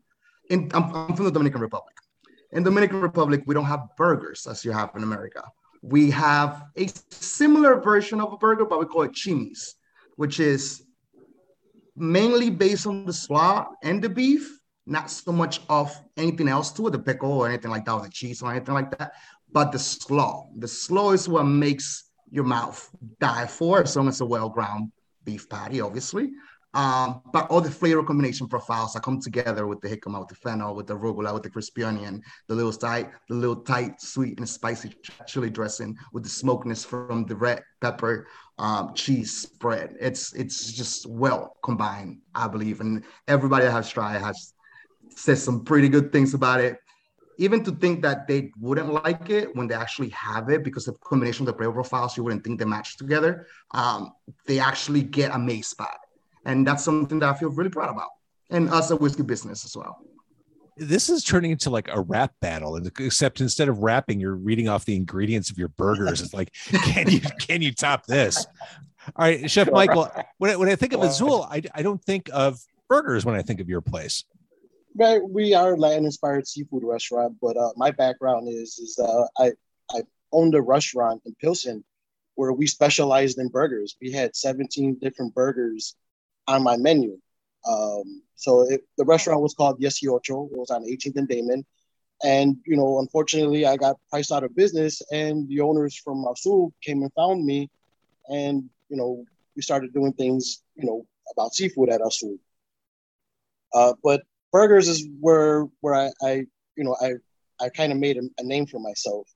in 0.50 0.70
I'm, 0.74 0.94
I'm 0.96 1.16
from 1.16 1.26
the 1.26 1.32
Dominican 1.32 1.62
Republic. 1.62 1.96
In 2.52 2.64
Dominican 2.64 3.02
Republic, 3.02 3.44
we 3.46 3.54
don't 3.54 3.66
have 3.66 3.90
burgers 3.98 4.48
as 4.48 4.66
you 4.66 4.72
have 4.72 4.92
in 4.96 5.04
America. 5.04 5.44
We 5.82 6.10
have 6.12 6.64
a 6.76 6.88
similar 7.12 7.80
version 7.80 8.20
of 8.20 8.34
a 8.34 8.38
burger, 8.38 8.66
but 8.66 8.80
we 8.80 8.86
call 8.86 9.04
it 9.04 9.12
chimis, 9.12 9.76
which 10.16 10.40
is 10.40 10.84
mainly 11.96 12.50
based 12.50 12.88
on 12.88 13.06
the 13.06 13.14
slaw 13.14 13.68
and 13.84 14.02
the 14.02 14.10
beef, 14.10 14.55
not 14.86 15.10
so 15.10 15.32
much 15.32 15.62
of 15.70 15.96
anything 16.18 16.48
else 16.48 16.72
to 16.74 16.88
it, 16.88 16.92
the 16.92 17.00
pickle 17.00 17.32
or 17.32 17.50
anything 17.50 17.72
like 17.72 17.86
that, 17.86 17.94
or 17.94 18.02
the 18.02 18.10
cheese 18.10 18.42
or 18.42 18.52
anything 18.52 18.74
like 18.74 18.96
that, 18.98 19.14
but 19.52 19.72
the 19.72 19.80
slaw. 19.80 20.48
The 20.58 20.68
slaw 20.68 21.12
is 21.12 21.28
what 21.28 21.44
makes 21.44 22.12
your 22.30 22.44
mouth 22.44 22.90
die 23.20 23.48
for, 23.48 23.82
as 23.82 23.96
long 23.96 24.08
as 24.08 24.16
it's 24.16 24.22
a 24.22 24.26
well-ground 24.26 24.92
beef 25.24 25.48
patty, 25.50 25.82
obviously. 25.82 26.32
Um, 26.76 27.22
but 27.32 27.50
all 27.50 27.62
the 27.62 27.72
flavor 27.72 28.04
combination 28.04 28.50
profiles 28.50 28.94
that 28.94 29.04
come 29.04 29.22
together 29.22 29.66
with 29.66 29.80
the 29.80 29.88
jicama, 29.88 30.20
with 30.20 30.28
the 30.28 30.36
fennel, 30.36 30.76
with 30.76 30.88
the 30.88 30.98
arugula, 30.98 31.34
with 31.34 31.44
the 31.44 31.50
crispy 31.50 31.86
onion, 31.86 32.22
the 32.50 32.56
little 32.56 32.74
tight, 32.74 33.12
the 33.30 33.36
little 33.36 33.56
tight, 33.56 34.02
sweet 34.02 34.38
and 34.40 34.50
spicy 34.50 34.94
chili 35.26 35.50
dressing, 35.50 35.98
with 36.12 36.24
the 36.24 36.30
smokiness 36.30 36.84
from 36.84 37.26
the 37.28 37.36
red 37.36 37.64
pepper 37.80 38.28
um, 38.58 38.94
cheese 38.94 39.32
spread. 39.38 39.96
It's 40.02 40.34
it's 40.34 40.74
just 40.74 41.06
well 41.06 41.56
combined, 41.64 42.18
I 42.36 42.50
believe, 42.50 42.82
and 42.82 43.06
everybody 43.30 43.64
that 43.64 43.72
has 43.72 43.90
tried 43.90 44.22
has 44.22 44.54
says 45.16 45.44
some 45.44 45.64
pretty 45.64 45.90
good 45.90 46.12
things 46.12 46.34
about 46.34 46.60
it. 46.60 46.80
Even 47.38 47.64
to 47.64 47.72
think 47.72 48.02
that 48.02 48.28
they 48.28 48.52
wouldn't 48.60 48.94
like 49.04 49.30
it 49.30 49.54
when 49.56 49.68
they 49.68 49.76
actually 49.76 50.10
have 50.10 50.50
it 50.50 50.64
because 50.64 50.86
the 50.86 50.94
combination 50.94 51.46
of 51.46 51.54
the 51.54 51.58
flavor 51.58 51.74
profiles, 51.74 52.16
you 52.16 52.24
wouldn't 52.24 52.44
think 52.46 52.60
they 52.60 52.66
match 52.66 52.98
together. 52.98 53.48
Um, 53.72 54.14
they 54.46 54.60
actually 54.60 55.02
get 55.02 55.36
amazed 55.36 55.76
by 55.76 55.86
it. 55.86 56.06
And 56.46 56.66
that's 56.66 56.84
something 56.84 57.20
that 57.20 57.30
I 57.30 57.38
feel 57.38 57.50
really 57.50 57.70
proud 57.70 57.90
about. 57.90 58.10
And 58.52 58.70
us 58.70 58.92
a 58.92 58.96
whiskey 58.96 59.24
business 59.24 59.66
as 59.66 59.76
well. 59.76 59.98
This 60.78 61.10
is 61.10 61.24
turning 61.24 61.52
into 61.52 61.70
like 61.70 61.88
a 61.90 62.02
rap 62.02 62.34
battle, 62.42 62.76
and 62.76 62.86
except 63.00 63.40
instead 63.40 63.70
of 63.70 63.80
rapping, 63.80 64.20
you're 64.20 64.36
reading 64.36 64.68
off 64.68 64.84
the 64.84 64.96
ingredients 64.96 65.50
of 65.50 65.58
your 65.58 65.70
burgers. 65.70 66.22
It's 66.22 66.34
like, 66.34 66.54
can 66.84 67.10
you 67.10 67.22
can 67.40 67.62
you 67.62 67.74
top 67.74 68.06
this? 68.06 68.46
All 69.16 69.26
right, 69.26 69.50
Chef 69.50 69.72
Michael. 69.72 70.12
When 70.38 70.52
I, 70.52 70.56
when 70.58 70.68
I 70.68 70.76
think 70.76 70.94
of 70.94 71.02
Azul, 71.02 71.48
I, 71.50 71.62
I 71.74 71.82
don't 71.82 72.04
think 72.04 72.30
of 72.34 72.60
burgers 72.90 73.26
when 73.26 73.36
I 73.36 73.42
think 73.42 73.62
of 73.62 73.70
your 73.70 73.82
place. 73.82 74.26
Right, 74.98 75.22
we 75.22 75.54
are 75.54 75.74
a 75.74 75.78
Latin-inspired 75.78 76.48
seafood 76.48 76.84
restaurant, 76.86 77.36
but 77.42 77.58
uh, 77.58 77.72
my 77.76 77.92
background 77.92 78.48
is 78.48 78.80
is 78.80 78.98
uh, 78.98 79.26
I 79.38 79.52
I 79.92 80.04
owned 80.32 80.56
a 80.56 80.62
restaurant 80.62 81.22
in 81.26 81.36
Pilsen 81.36 81.84
where 82.36 82.54
we 82.54 82.66
specialized 82.66 83.38
in 83.38 83.50
burgers. 83.50 83.98
We 84.02 84.12
had 84.12 84.38
17 84.38 85.00
different 85.02 85.36
burgers 85.36 85.96
on 86.48 86.64
my 86.64 86.78
menu. 86.78 87.18
Um, 87.68 88.22
so 88.36 88.62
it, 88.62 88.82
the 88.98 89.04
restaurant 89.04 89.42
was 89.42 89.54
called 89.54 89.82
Dieciocho. 89.82 90.52
It 90.52 90.58
was 90.58 90.70
on 90.70 90.86
18th 90.86 91.18
and 91.18 91.28
Damen. 91.28 91.66
And, 92.24 92.58
you 92.66 92.78
know, 92.78 93.00
unfortunately, 93.00 93.66
I 93.66 93.76
got 93.76 93.98
priced 94.10 94.32
out 94.32 94.44
of 94.44 94.56
business, 94.56 95.02
and 95.12 95.48
the 95.50 95.60
owners 95.62 95.98
from 95.98 96.26
Azul 96.26 96.74
came 96.82 97.02
and 97.02 97.12
found 97.14 97.46
me. 97.46 97.70
And, 98.30 98.70
you 98.90 98.96
know, 98.98 99.26
we 99.56 99.62
started 99.62 99.94
doing 99.94 100.14
things, 100.14 100.64
you 100.76 100.86
know, 100.86 101.06
about 101.34 101.54
seafood 101.54 101.90
at 101.90 102.02
Azul. 102.06 102.38
Uh, 103.74 103.94
but 104.02 104.24
burgers 104.56 104.88
is 104.88 105.06
where 105.20 105.68
where 105.82 105.96
I, 105.96 106.12
I 106.24 106.32
you 106.78 106.86
know 106.86 106.96
I 107.02 107.10
I 107.60 107.68
kind 107.68 107.92
of 107.92 107.98
made 107.98 108.16
a, 108.18 108.24
a, 108.40 108.44
name 108.44 108.66
for 108.66 108.80
myself. 108.80 109.28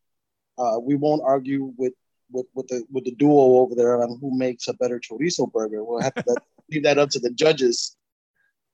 Uh, 0.57 0.77
we 0.81 0.95
won't 0.95 1.21
argue 1.25 1.73
with 1.77 1.93
with 2.31 2.45
with 2.55 2.67
the 2.69 2.85
with 2.89 3.03
the 3.03 3.15
duo 3.15 3.59
over 3.61 3.75
there 3.75 4.01
on 4.01 4.17
who 4.21 4.37
makes 4.37 4.69
a 4.69 4.73
better 4.73 4.97
chorizo 4.97 5.51
burger. 5.51 5.83
We'll 5.83 6.01
have 6.01 6.15
to 6.15 6.23
let, 6.25 6.37
leave 6.71 6.83
that 6.83 6.97
up 6.97 7.09
to 7.09 7.19
the 7.19 7.31
judges. 7.31 7.97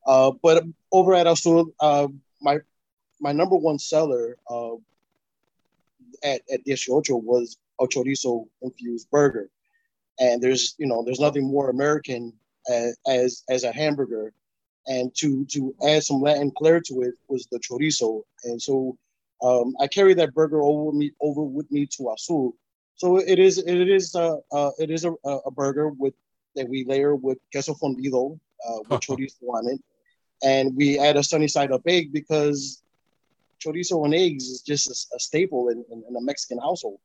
Uh, 0.05 0.33
but 0.43 0.63
over 0.91 1.15
at 1.15 1.25
Azul, 1.25 1.73
uh, 1.79 2.09
my 2.41 2.59
my 3.19 3.31
number 3.31 3.55
one 3.55 3.79
seller 3.79 4.37
uh, 4.47 4.75
at 6.23 6.41
at 6.53 6.63
Dieciocho 6.63 7.23
was 7.23 7.57
a 7.81 7.87
chorizo 7.87 8.45
infused 8.61 9.09
burger, 9.09 9.49
and 10.19 10.43
there's 10.43 10.75
you 10.77 10.85
know 10.85 11.03
there's 11.03 11.19
nothing 11.27 11.47
more 11.47 11.71
American 11.71 12.33
as 12.69 12.97
as, 13.07 13.43
as 13.49 13.63
a 13.63 13.71
hamburger 13.71 14.31
and 14.87 15.13
to 15.15 15.45
to 15.45 15.73
add 15.87 16.03
some 16.03 16.21
Latin 16.21 16.51
flair 16.57 16.79
to 16.81 17.01
it 17.01 17.15
was 17.27 17.47
the 17.51 17.59
chorizo. 17.59 18.23
And 18.43 18.61
so 18.61 18.97
um, 19.43 19.75
I 19.79 19.87
carry 19.87 20.13
that 20.15 20.33
burger 20.33 20.61
over 20.61 20.91
me 20.91 21.11
over 21.21 21.43
with 21.43 21.71
me 21.71 21.85
to 21.97 22.11
Azul. 22.11 22.55
So 22.95 23.17
it 23.17 23.39
is 23.39 23.57
it 23.57 23.89
is 23.89 24.15
a 24.15 24.39
uh, 24.51 24.71
it 24.79 24.91
is 24.91 25.05
a, 25.05 25.11
a 25.23 25.51
burger 25.51 25.89
with 25.89 26.13
that 26.55 26.69
we 26.69 26.85
layer 26.85 27.15
with 27.15 27.37
queso 27.51 27.73
fundido 27.73 28.39
uh, 28.67 28.79
with 28.89 29.01
chorizo 29.05 29.49
on 29.49 29.67
it, 29.67 29.81
and 30.43 30.75
we 30.75 30.99
add 30.99 31.17
a 31.17 31.23
sunny 31.23 31.47
side 31.47 31.71
up 31.71 31.81
egg 31.87 32.13
because 32.13 32.81
chorizo 33.59 34.05
and 34.05 34.13
eggs 34.13 34.45
is 34.45 34.61
just 34.61 34.89
a, 34.89 35.15
a 35.15 35.19
staple 35.19 35.69
in, 35.69 35.83
in, 35.91 36.03
in, 36.07 36.15
a 36.15 36.21
Mexican 36.21 36.59
household. 36.59 36.99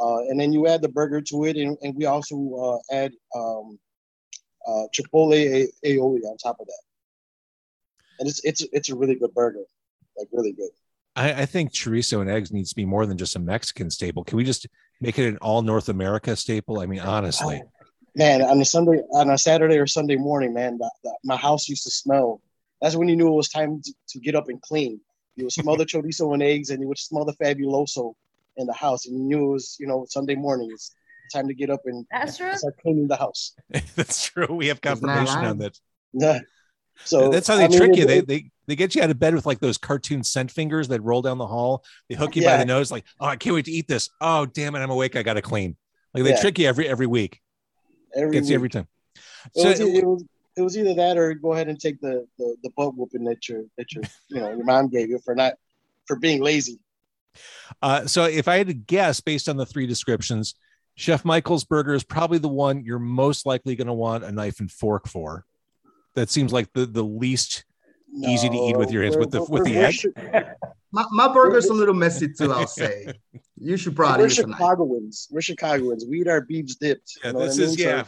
Uh, 0.00 0.20
and 0.20 0.40
then 0.40 0.52
you 0.52 0.66
add 0.66 0.80
the 0.80 0.88
burger 0.88 1.20
to 1.20 1.44
it, 1.44 1.56
and, 1.56 1.76
and 1.82 1.94
we 1.94 2.06
also 2.06 2.80
uh, 2.90 2.94
add 2.94 3.12
um, 3.36 3.78
uh, 4.66 4.84
chipotle 4.94 5.68
aioli 5.84 6.24
on 6.24 6.36
top 6.38 6.58
of 6.60 6.66
that 6.66 6.82
and 8.22 8.30
it's 8.30 8.40
it's 8.44 8.64
it's 8.72 8.88
a 8.88 8.94
really 8.94 9.16
good 9.16 9.34
burger, 9.34 9.64
like 10.16 10.28
really 10.32 10.52
good. 10.52 10.70
I, 11.16 11.42
I, 11.42 11.46
think 11.46 11.72
chorizo 11.72 12.20
and 12.20 12.30
eggs 12.30 12.52
needs 12.52 12.70
to 12.70 12.76
be 12.76 12.86
more 12.86 13.04
than 13.04 13.18
just 13.18 13.34
a 13.34 13.40
Mexican 13.40 13.90
staple. 13.90 14.22
Can 14.24 14.36
we 14.36 14.44
just 14.44 14.66
make 15.00 15.18
it 15.18 15.26
an 15.26 15.36
all 15.38 15.60
North 15.60 15.88
America 15.88 16.36
staple? 16.36 16.78
I 16.78 16.86
mean, 16.86 17.00
honestly. 17.00 17.60
Oh, 17.62 17.84
man, 18.14 18.42
on 18.42 18.60
a 18.60 18.64
Sunday, 18.64 19.02
on 19.12 19.28
a 19.28 19.36
Saturday 19.36 19.76
or 19.76 19.86
Sunday 19.86 20.16
morning, 20.16 20.54
man, 20.54 20.78
the, 20.78 20.90
the, 21.02 21.14
my 21.24 21.36
house 21.36 21.68
used 21.68 21.82
to 21.82 21.90
smell. 21.90 22.40
That's 22.80 22.96
when 22.96 23.08
you 23.08 23.16
knew 23.16 23.28
it 23.28 23.36
was 23.36 23.48
time 23.48 23.82
to, 23.82 23.94
to 24.10 24.20
get 24.20 24.36
up 24.36 24.48
and 24.48 24.62
clean. 24.62 25.00
You 25.34 25.44
would 25.44 25.52
smell 25.52 25.76
the 25.76 25.84
chorizo 25.92 26.32
and 26.32 26.42
eggs, 26.42 26.70
and 26.70 26.80
you 26.80 26.88
would 26.88 26.98
smell 26.98 27.24
the 27.24 27.34
fabuloso 27.34 28.14
in 28.56 28.66
the 28.66 28.72
house, 28.72 29.06
and 29.06 29.18
you 29.18 29.24
knew 29.24 29.50
it 29.50 29.52
was, 29.52 29.76
you 29.80 29.88
know, 29.88 30.06
Sunday 30.08 30.36
morning. 30.36 30.70
It's 30.72 30.94
time 31.32 31.48
to 31.48 31.54
get 31.54 31.68
up 31.68 31.80
and 31.84 32.06
That's 32.10 32.38
true. 32.38 32.54
start 32.54 32.78
cleaning 32.80 33.08
the 33.08 33.16
house. 33.16 33.54
That's 33.96 34.24
true. 34.24 34.46
We 34.50 34.68
have 34.68 34.80
confirmation 34.80 35.44
on 35.44 35.58
that. 35.58 35.78
Yeah. 36.12 36.38
So 37.04 37.30
that's 37.30 37.48
how 37.48 37.56
they 37.56 37.64
I 37.64 37.68
trick 37.68 37.90
mean, 37.90 38.00
you. 38.00 38.06
They, 38.06 38.20
they 38.20 38.50
they 38.66 38.76
get 38.76 38.94
you 38.94 39.02
out 39.02 39.10
of 39.10 39.18
bed 39.18 39.34
with 39.34 39.44
like 39.44 39.58
those 39.58 39.78
cartoon 39.78 40.22
scent 40.22 40.50
fingers 40.50 40.88
that 40.88 41.02
roll 41.02 41.22
down 41.22 41.38
the 41.38 41.46
hall. 41.46 41.84
They 42.08 42.14
hook 42.14 42.36
you 42.36 42.42
yeah. 42.42 42.52
by 42.52 42.56
the 42.58 42.64
nose, 42.64 42.90
like, 42.90 43.04
oh, 43.20 43.26
I 43.26 43.36
can't 43.36 43.54
wait 43.54 43.64
to 43.64 43.72
eat 43.72 43.88
this. 43.88 44.08
Oh, 44.20 44.46
damn 44.46 44.74
it, 44.74 44.78
I'm 44.78 44.90
awake. 44.90 45.16
I 45.16 45.22
gotta 45.22 45.42
clean. 45.42 45.76
Like 46.14 46.24
they 46.24 46.30
yeah. 46.30 46.40
trick 46.40 46.58
you 46.58 46.68
every 46.68 46.88
every 46.88 47.06
week. 47.06 47.40
Every 48.14 48.32
Gets 48.32 48.44
week. 48.44 48.50
you 48.50 48.54
every 48.54 48.68
time. 48.68 48.86
So 49.54 49.68
it 49.68 49.68
was, 49.68 49.80
it 49.80 50.04
was, 50.04 50.24
it 50.56 50.62
was 50.62 50.78
either 50.78 50.94
that 50.94 51.16
or 51.16 51.34
go 51.34 51.52
ahead 51.54 51.68
and 51.68 51.80
take 51.80 52.00
the 52.00 52.26
the, 52.38 52.56
the 52.62 52.70
butt 52.76 52.94
whooping 52.96 53.24
that 53.24 53.48
your 53.48 53.64
that 53.78 53.92
your 53.92 54.04
you 54.28 54.40
know 54.40 54.50
your 54.50 54.64
mom 54.64 54.88
gave 54.88 55.08
you 55.08 55.18
for 55.18 55.34
not 55.34 55.54
for 56.06 56.16
being 56.16 56.42
lazy. 56.42 56.78
Uh, 57.80 58.06
so 58.06 58.24
if 58.24 58.46
I 58.46 58.58
had 58.58 58.66
to 58.66 58.74
guess 58.74 59.20
based 59.20 59.48
on 59.48 59.56
the 59.56 59.66
three 59.66 59.86
descriptions, 59.86 60.54
Chef 60.94 61.24
Michael's 61.24 61.64
burger 61.64 61.94
is 61.94 62.04
probably 62.04 62.38
the 62.38 62.48
one 62.48 62.84
you're 62.84 62.98
most 62.98 63.46
likely 63.46 63.74
going 63.74 63.86
to 63.86 63.92
want 63.92 64.24
a 64.24 64.30
knife 64.30 64.60
and 64.60 64.70
fork 64.70 65.08
for 65.08 65.46
that 66.14 66.30
seems 66.30 66.52
like 66.52 66.72
the 66.72 66.86
the 66.86 67.04
least 67.04 67.64
no, 68.12 68.28
easy 68.28 68.48
to 68.48 68.56
eat 68.56 68.76
with 68.76 68.90
your 68.90 69.02
hands 69.02 69.16
with 69.16 69.30
the 69.30 69.42
with 69.44 69.64
the 69.64 69.76
egg. 69.76 69.96
My, 70.94 71.06
my 71.10 71.32
burger's 71.32 71.66
a 71.66 71.72
little 71.72 71.94
messy 71.94 72.28
too. 72.28 72.52
I'll 72.52 72.66
say. 72.66 73.14
You 73.58 73.78
should 73.78 73.96
probably. 73.96 74.24
We're 74.24 74.28
Chicagoans. 74.28 75.28
We're 75.30 75.40
Chicagoans. 75.40 76.04
We 76.06 76.20
eat 76.20 76.28
our 76.28 76.42
beefs 76.42 76.74
dipped. 76.74 77.16
Yeah, 77.22 77.28
you 77.28 77.32
know 77.32 77.46
this 77.46 77.58
is 77.58 77.72
I 77.72 77.76
mean? 77.76 77.88
yeah. 77.88 78.04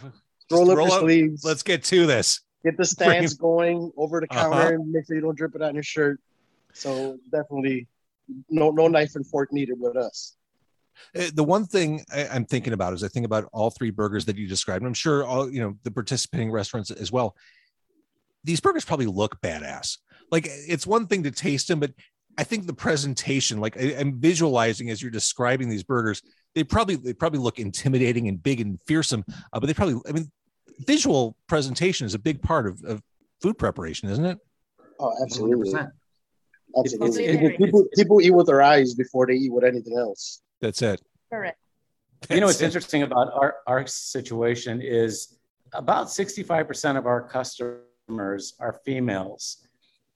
So 0.50 0.58
roll 0.58 0.70
up 0.72 0.76
your 0.76 1.00
sleeves. 1.00 1.44
Let's 1.44 1.62
get 1.62 1.82
to 1.84 2.06
this. 2.06 2.40
Get 2.62 2.76
the 2.76 2.84
stands 2.84 3.34
going 3.34 3.90
over 3.96 4.20
the 4.20 4.26
counter 4.26 4.56
uh-huh. 4.56 4.68
and 4.74 4.92
make 4.92 5.06
sure 5.06 5.16
you 5.16 5.22
don't 5.22 5.36
drip 5.36 5.54
it 5.54 5.62
on 5.62 5.74
your 5.74 5.82
shirt. 5.82 6.20
So 6.74 7.18
definitely, 7.30 7.86
no 8.50 8.70
no 8.70 8.88
knife 8.88 9.14
and 9.14 9.26
fork 9.26 9.50
needed 9.50 9.80
with 9.80 9.96
us. 9.96 10.36
Uh, 11.16 11.30
the 11.32 11.44
one 11.44 11.64
thing 11.64 12.04
I, 12.12 12.36
am 12.36 12.44
thinking 12.44 12.72
about 12.72 12.92
is 12.92 13.02
I 13.02 13.08
think 13.08 13.24
about 13.24 13.48
all 13.52 13.70
three 13.70 13.90
burgers 13.90 14.26
that 14.26 14.36
you 14.36 14.46
described. 14.46 14.84
I'm 14.84 14.92
sure 14.92 15.24
all 15.24 15.50
you 15.50 15.60
know 15.60 15.78
the 15.84 15.90
participating 15.90 16.50
restaurants 16.50 16.90
as 16.90 17.10
well 17.10 17.34
these 18.44 18.60
burgers 18.60 18.84
probably 18.84 19.06
look 19.06 19.40
badass. 19.40 19.98
Like 20.30 20.46
it's 20.48 20.86
one 20.86 21.06
thing 21.06 21.24
to 21.24 21.30
taste 21.30 21.68
them, 21.68 21.80
but 21.80 21.92
I 22.36 22.44
think 22.44 22.66
the 22.66 22.74
presentation, 22.74 23.60
like 23.60 23.76
I, 23.76 23.92
am 23.92 24.20
visualizing 24.20 24.90
as 24.90 25.00
you're 25.00 25.10
describing 25.10 25.68
these 25.68 25.82
burgers, 25.82 26.22
they 26.54 26.64
probably 26.64 26.96
they 26.96 27.12
probably 27.12 27.38
look 27.38 27.58
intimidating 27.58 28.28
and 28.28 28.42
big 28.42 28.60
and 28.60 28.78
fearsome. 28.86 29.24
Uh, 29.28 29.60
but 29.60 29.66
they 29.66 29.74
probably, 29.74 30.00
I 30.08 30.12
mean, 30.12 30.30
visual 30.80 31.36
presentation 31.46 32.06
is 32.06 32.14
a 32.14 32.18
big 32.18 32.42
part 32.42 32.66
of, 32.66 32.82
of 32.84 33.02
food 33.40 33.58
preparation, 33.58 34.08
isn't 34.08 34.24
it? 34.24 34.38
Oh, 34.98 35.12
absolutely. 35.22 35.72
100%. 35.72 35.90
Absolutely. 36.76 37.24
It's, 37.24 37.40
it's, 37.40 37.56
people, 37.56 37.84
people 37.94 38.20
eat 38.20 38.32
with 38.32 38.46
their 38.46 38.62
eyes 38.62 38.94
before 38.94 39.26
they 39.26 39.34
eat 39.34 39.52
with 39.52 39.64
anything 39.64 39.96
else. 39.96 40.42
That's 40.60 40.82
it. 40.82 41.00
Correct. 41.30 41.58
You 42.30 42.40
know 42.40 42.46
what's 42.46 42.62
interesting 42.62 43.02
about 43.02 43.32
our, 43.34 43.56
our 43.66 43.86
situation 43.86 44.80
is 44.80 45.36
about 45.72 46.06
65% 46.06 46.96
of 46.96 47.06
our 47.06 47.20
customers 47.20 47.82
customers 48.06 48.54
are 48.60 48.80
females. 48.84 49.66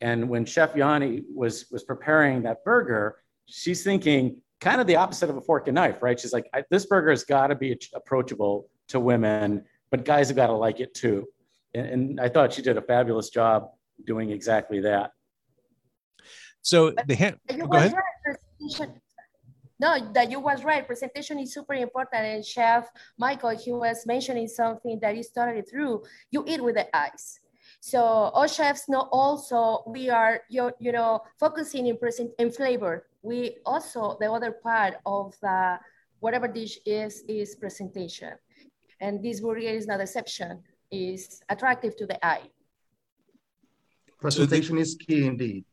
And 0.01 0.29
when 0.29 0.45
Chef 0.45 0.77
Yanni 0.77 1.23
was 1.35 1.67
was 1.71 1.83
preparing 1.85 2.43
that 2.43 2.65
burger, 2.65 3.17
she's 3.47 3.83
thinking 3.83 4.41
kind 4.61 4.81
of 4.81 4.87
the 4.87 4.97
opposite 4.97 5.31
of 5.31 5.37
a 5.37 5.41
fork 5.41 5.69
and 5.69 5.75
knife, 5.75 6.03
right? 6.03 6.19
She's 6.19 6.33
like, 6.33 6.51
this 6.71 6.87
burger 6.87 7.11
has 7.11 7.25
got 7.25 7.49
to 7.49 7.55
be 7.55 7.79
approachable 7.95 8.69
to 8.89 9.01
women, 9.01 9.65
but 9.91 10.05
guys 10.05 10.29
have 10.29 10.37
got 10.37 10.49
to 10.49 10.53
like 10.53 10.81
it 10.81 10.95
too. 10.95 11.27
And, 11.75 11.87
and, 11.87 12.21
I 12.21 12.29
thought 12.29 12.53
she 12.53 12.63
did 12.63 12.77
a 12.77 12.83
fabulous 12.83 13.31
job 13.31 13.71
doing 14.05 14.31
exactly 14.31 14.81
that. 14.81 15.13
So 16.63 16.93
the 17.07 17.15
hand, 17.15 17.37
go 17.49 17.77
ahead. 17.77 17.95
Right. 18.81 18.91
No, 19.81 20.13
that 20.13 20.31
you 20.31 20.41
was 20.41 20.65
right. 20.65 20.85
Presentation 20.85 21.39
is 21.39 21.55
super 21.55 21.75
important. 21.75 22.25
And 22.25 22.45
Chef 22.45 22.89
Michael, 23.17 23.51
he 23.51 23.71
was 23.71 24.07
mentioning 24.07 24.49
something 24.49 24.99
that 25.01 25.17
is 25.17 25.31
totally 25.31 25.63
true. 25.63 26.03
You 26.33 26.45
eat 26.49 26.63
with 26.63 26.75
the 26.75 26.97
eyes. 26.97 27.39
So 27.81 28.01
all 28.01 28.47
chefs 28.47 28.89
know 28.89 29.09
also 29.13 29.85
we 29.87 30.11
are 30.11 30.43
you, 30.49 30.73
you 30.81 30.93
know 30.93 31.23
focusing 31.39 31.87
in 31.87 31.97
present 31.97 32.33
in 32.39 32.51
flavor. 32.51 33.07
We 33.23 33.59
also 33.65 34.17
the 34.21 34.31
other 34.31 34.53
part 34.53 34.95
of 35.07 35.35
the 35.41 35.79
whatever 36.21 36.49
dish 36.49 36.79
is 36.85 37.23
is 37.29 37.55
presentation, 37.55 38.35
and 39.01 39.23
this 39.23 39.41
burger 39.41 39.61
is 39.61 39.87
not 39.87 40.01
exception. 40.01 40.63
is 40.91 41.43
attractive 41.49 41.97
to 41.97 42.07
the 42.07 42.19
eye. 42.25 42.49
Presentation 44.21 44.79
is 44.79 44.97
key 44.97 45.27
indeed. 45.27 45.65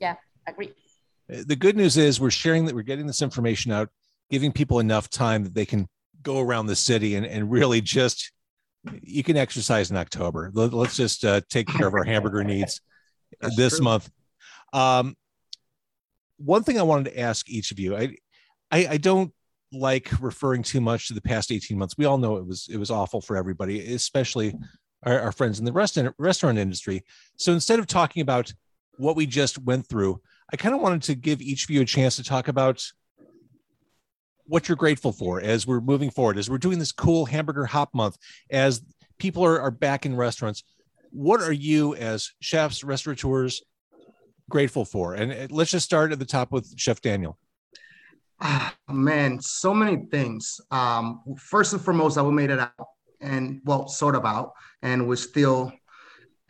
Yeah, 0.00 0.16
agree. 0.46 0.72
Uh, 1.32 1.44
the 1.46 1.54
good 1.54 1.76
news 1.76 1.96
is 1.96 2.20
we're 2.20 2.30
sharing 2.30 2.64
that 2.64 2.74
we're 2.74 2.82
getting 2.82 3.06
this 3.06 3.22
information 3.22 3.70
out, 3.72 3.90
giving 4.30 4.50
people 4.50 4.80
enough 4.80 5.08
time 5.10 5.44
that 5.44 5.54
they 5.54 5.66
can 5.66 5.86
go 6.22 6.40
around 6.40 6.66
the 6.66 6.76
city 6.76 7.14
and, 7.14 7.26
and 7.26 7.50
really 7.50 7.80
just 7.80 8.32
you 9.02 9.22
can 9.22 9.36
exercise 9.36 9.90
in 9.90 9.96
October. 9.96 10.50
Let's 10.54 10.96
just 10.96 11.24
uh, 11.24 11.40
take 11.48 11.68
care 11.68 11.86
of 11.86 11.94
our 11.94 12.04
hamburger 12.04 12.44
needs 12.44 12.80
this 13.56 13.76
true. 13.76 13.84
month. 13.84 14.10
Um, 14.72 15.16
one 16.38 16.62
thing 16.62 16.78
I 16.78 16.82
wanted 16.82 17.10
to 17.10 17.20
ask 17.20 17.48
each 17.48 17.72
of 17.72 17.78
you, 17.78 17.96
I, 17.96 18.16
I, 18.70 18.86
I 18.90 18.96
don't 18.96 19.32
like 19.72 20.10
referring 20.20 20.62
too 20.62 20.80
much 20.80 21.08
to 21.08 21.14
the 21.14 21.20
past 21.20 21.52
18 21.52 21.76
months. 21.78 21.96
We 21.98 22.04
all 22.04 22.18
know 22.18 22.36
it 22.36 22.46
was 22.46 22.68
it 22.70 22.78
was 22.78 22.90
awful 22.90 23.20
for 23.20 23.36
everybody, 23.36 23.94
especially 23.94 24.54
our, 25.04 25.20
our 25.20 25.32
friends 25.32 25.58
in 25.58 25.64
the 25.64 25.72
restaurant 25.72 26.14
restaurant 26.18 26.58
industry. 26.58 27.04
So 27.36 27.52
instead 27.52 27.78
of 27.78 27.86
talking 27.86 28.22
about 28.22 28.52
what 28.96 29.16
we 29.16 29.26
just 29.26 29.58
went 29.58 29.86
through, 29.86 30.20
I 30.52 30.56
kind 30.56 30.74
of 30.74 30.80
wanted 30.80 31.02
to 31.02 31.14
give 31.14 31.40
each 31.42 31.64
of 31.64 31.70
you 31.70 31.82
a 31.82 31.84
chance 31.84 32.16
to 32.16 32.24
talk 32.24 32.48
about 32.48 32.84
what 34.48 34.68
you're 34.68 34.76
grateful 34.76 35.12
for 35.12 35.40
as 35.40 35.66
we're 35.66 35.80
moving 35.80 36.10
forward, 36.10 36.38
as 36.38 36.50
we're 36.50 36.58
doing 36.58 36.78
this 36.78 36.90
cool 36.90 37.26
hamburger 37.26 37.66
hop 37.66 37.94
month, 37.94 38.16
as 38.50 38.82
people 39.18 39.44
are, 39.44 39.60
are 39.60 39.70
back 39.70 40.06
in 40.06 40.16
restaurants. 40.16 40.64
What 41.10 41.40
are 41.40 41.52
you 41.52 41.94
as 41.94 42.32
chefs, 42.40 42.82
restaurateurs 42.82 43.62
grateful 44.50 44.84
for? 44.84 45.14
And 45.14 45.32
uh, 45.32 45.46
let's 45.50 45.70
just 45.70 45.84
start 45.84 46.12
at 46.12 46.18
the 46.18 46.24
top 46.24 46.50
with 46.50 46.72
Chef 46.78 47.00
Daniel. 47.00 47.38
Ah, 48.40 48.74
man, 48.88 49.40
so 49.40 49.74
many 49.74 50.06
things. 50.10 50.60
Um, 50.70 51.22
first 51.38 51.72
and 51.72 51.82
foremost, 51.82 52.16
I 52.16 52.22
we 52.22 52.32
made 52.32 52.50
it 52.50 52.58
out, 52.58 52.72
and 53.20 53.60
well, 53.64 53.88
sort 53.88 54.14
of 54.14 54.24
out, 54.24 54.52
and 54.82 55.06
we're 55.06 55.16
still 55.16 55.72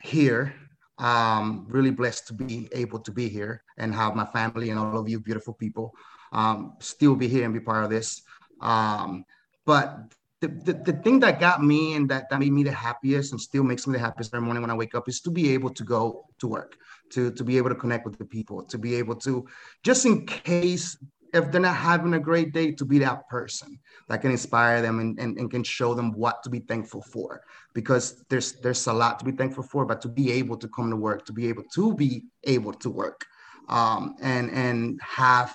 here. 0.01 0.55
Um, 0.99 1.65
really 1.69 1.93
blessed 1.93 2.27
to 2.27 2.35
be 2.35 2.69
able 2.73 2.99
to 2.99 3.13
be 3.13 3.29
here 3.29 3.63
and 3.79 3.95
have 3.95 4.17
my 4.17 4.25
family 4.27 4.71
and 4.71 4.79
all 4.81 4.99
of 4.99 5.09
you 5.09 5.21
beautiful 5.21 5.55
people 5.55 5.95
um, 6.33 6.75
still 6.81 7.15
be 7.15 7.29
here 7.29 7.45
and 7.45 7.55
be 7.55 7.61
part 7.61 7.85
of 7.85 7.91
this. 7.91 8.23
Um, 8.61 9.25
but 9.65 10.13
the, 10.41 10.49
the, 10.49 10.73
the, 10.73 10.93
thing 11.03 11.19
that 11.21 11.41
got 11.41 11.63
me 11.63 11.95
and 11.95 12.09
that, 12.11 12.31
that 12.31 12.39
made 12.39 12.53
me 12.53 12.63
the 12.63 12.73
happiest 12.73 13.33
and 13.33 13.41
still 13.41 13.65
makes 13.65 13.87
me 13.87 13.95
the 13.95 13.99
happiest 13.99 14.33
every 14.33 14.45
morning 14.45 14.63
when 14.63 14.71
I 14.71 14.75
wake 14.75 14.95
up 14.95 15.09
is 15.09 15.21
to 15.23 15.31
be 15.31 15.53
able 15.53 15.71
to 15.71 15.85
go 15.85 16.27
to 16.39 16.47
work, 16.47 16.77
to, 17.11 17.33
to 17.33 17.45
be 17.45 17.57
able 17.57 17.71
to 17.71 17.75
connect 17.75 18.05
with 18.07 18.19
the 18.19 18.25
people, 18.25 18.63
to 18.65 18.79
be 18.79 18.95
able 18.95 19.17
to, 19.17 19.47
just 19.83 20.07
in 20.07 20.27
case 20.27 20.97
if 21.35 21.51
they're 21.51 21.61
not 21.61 21.77
having 21.77 22.15
a 22.15 22.21
great 22.21 22.53
day, 22.53 22.73
to 22.73 22.85
be 22.85 22.99
that 22.99 23.29
person 23.29 23.79
that 24.09 24.21
can 24.21 24.31
inspire 24.31 24.81
them 24.81 24.99
and, 24.99 25.19
and, 25.19 25.39
and 25.39 25.51
can 25.51 25.63
show 25.63 25.95
them 25.95 26.13
what 26.13 26.43
to 26.43 26.51
be 26.51 26.61
thankful 26.61 27.03
for. 27.03 27.43
Because 27.75 28.25
there's 28.29 28.53
there's 28.61 28.87
a 28.87 28.93
lot 28.93 29.19
to 29.19 29.25
be 29.25 29.33
thankful 29.33 29.63
for, 29.63 29.85
but 29.85 30.01
to 30.03 30.09
be 30.09 30.33
able 30.33 30.57
to 30.57 30.69
come 30.69 30.91
to 30.91 30.97
work, 30.97 31.27
to 31.27 31.33
be 31.33 31.49
able 31.49 31.65
to 31.75 31.95
be 31.95 32.25
able 32.45 32.73
to 32.75 32.91
work 32.91 33.27
um, 33.69 34.17
and 34.21 34.51
and 34.51 35.01
have 35.03 35.55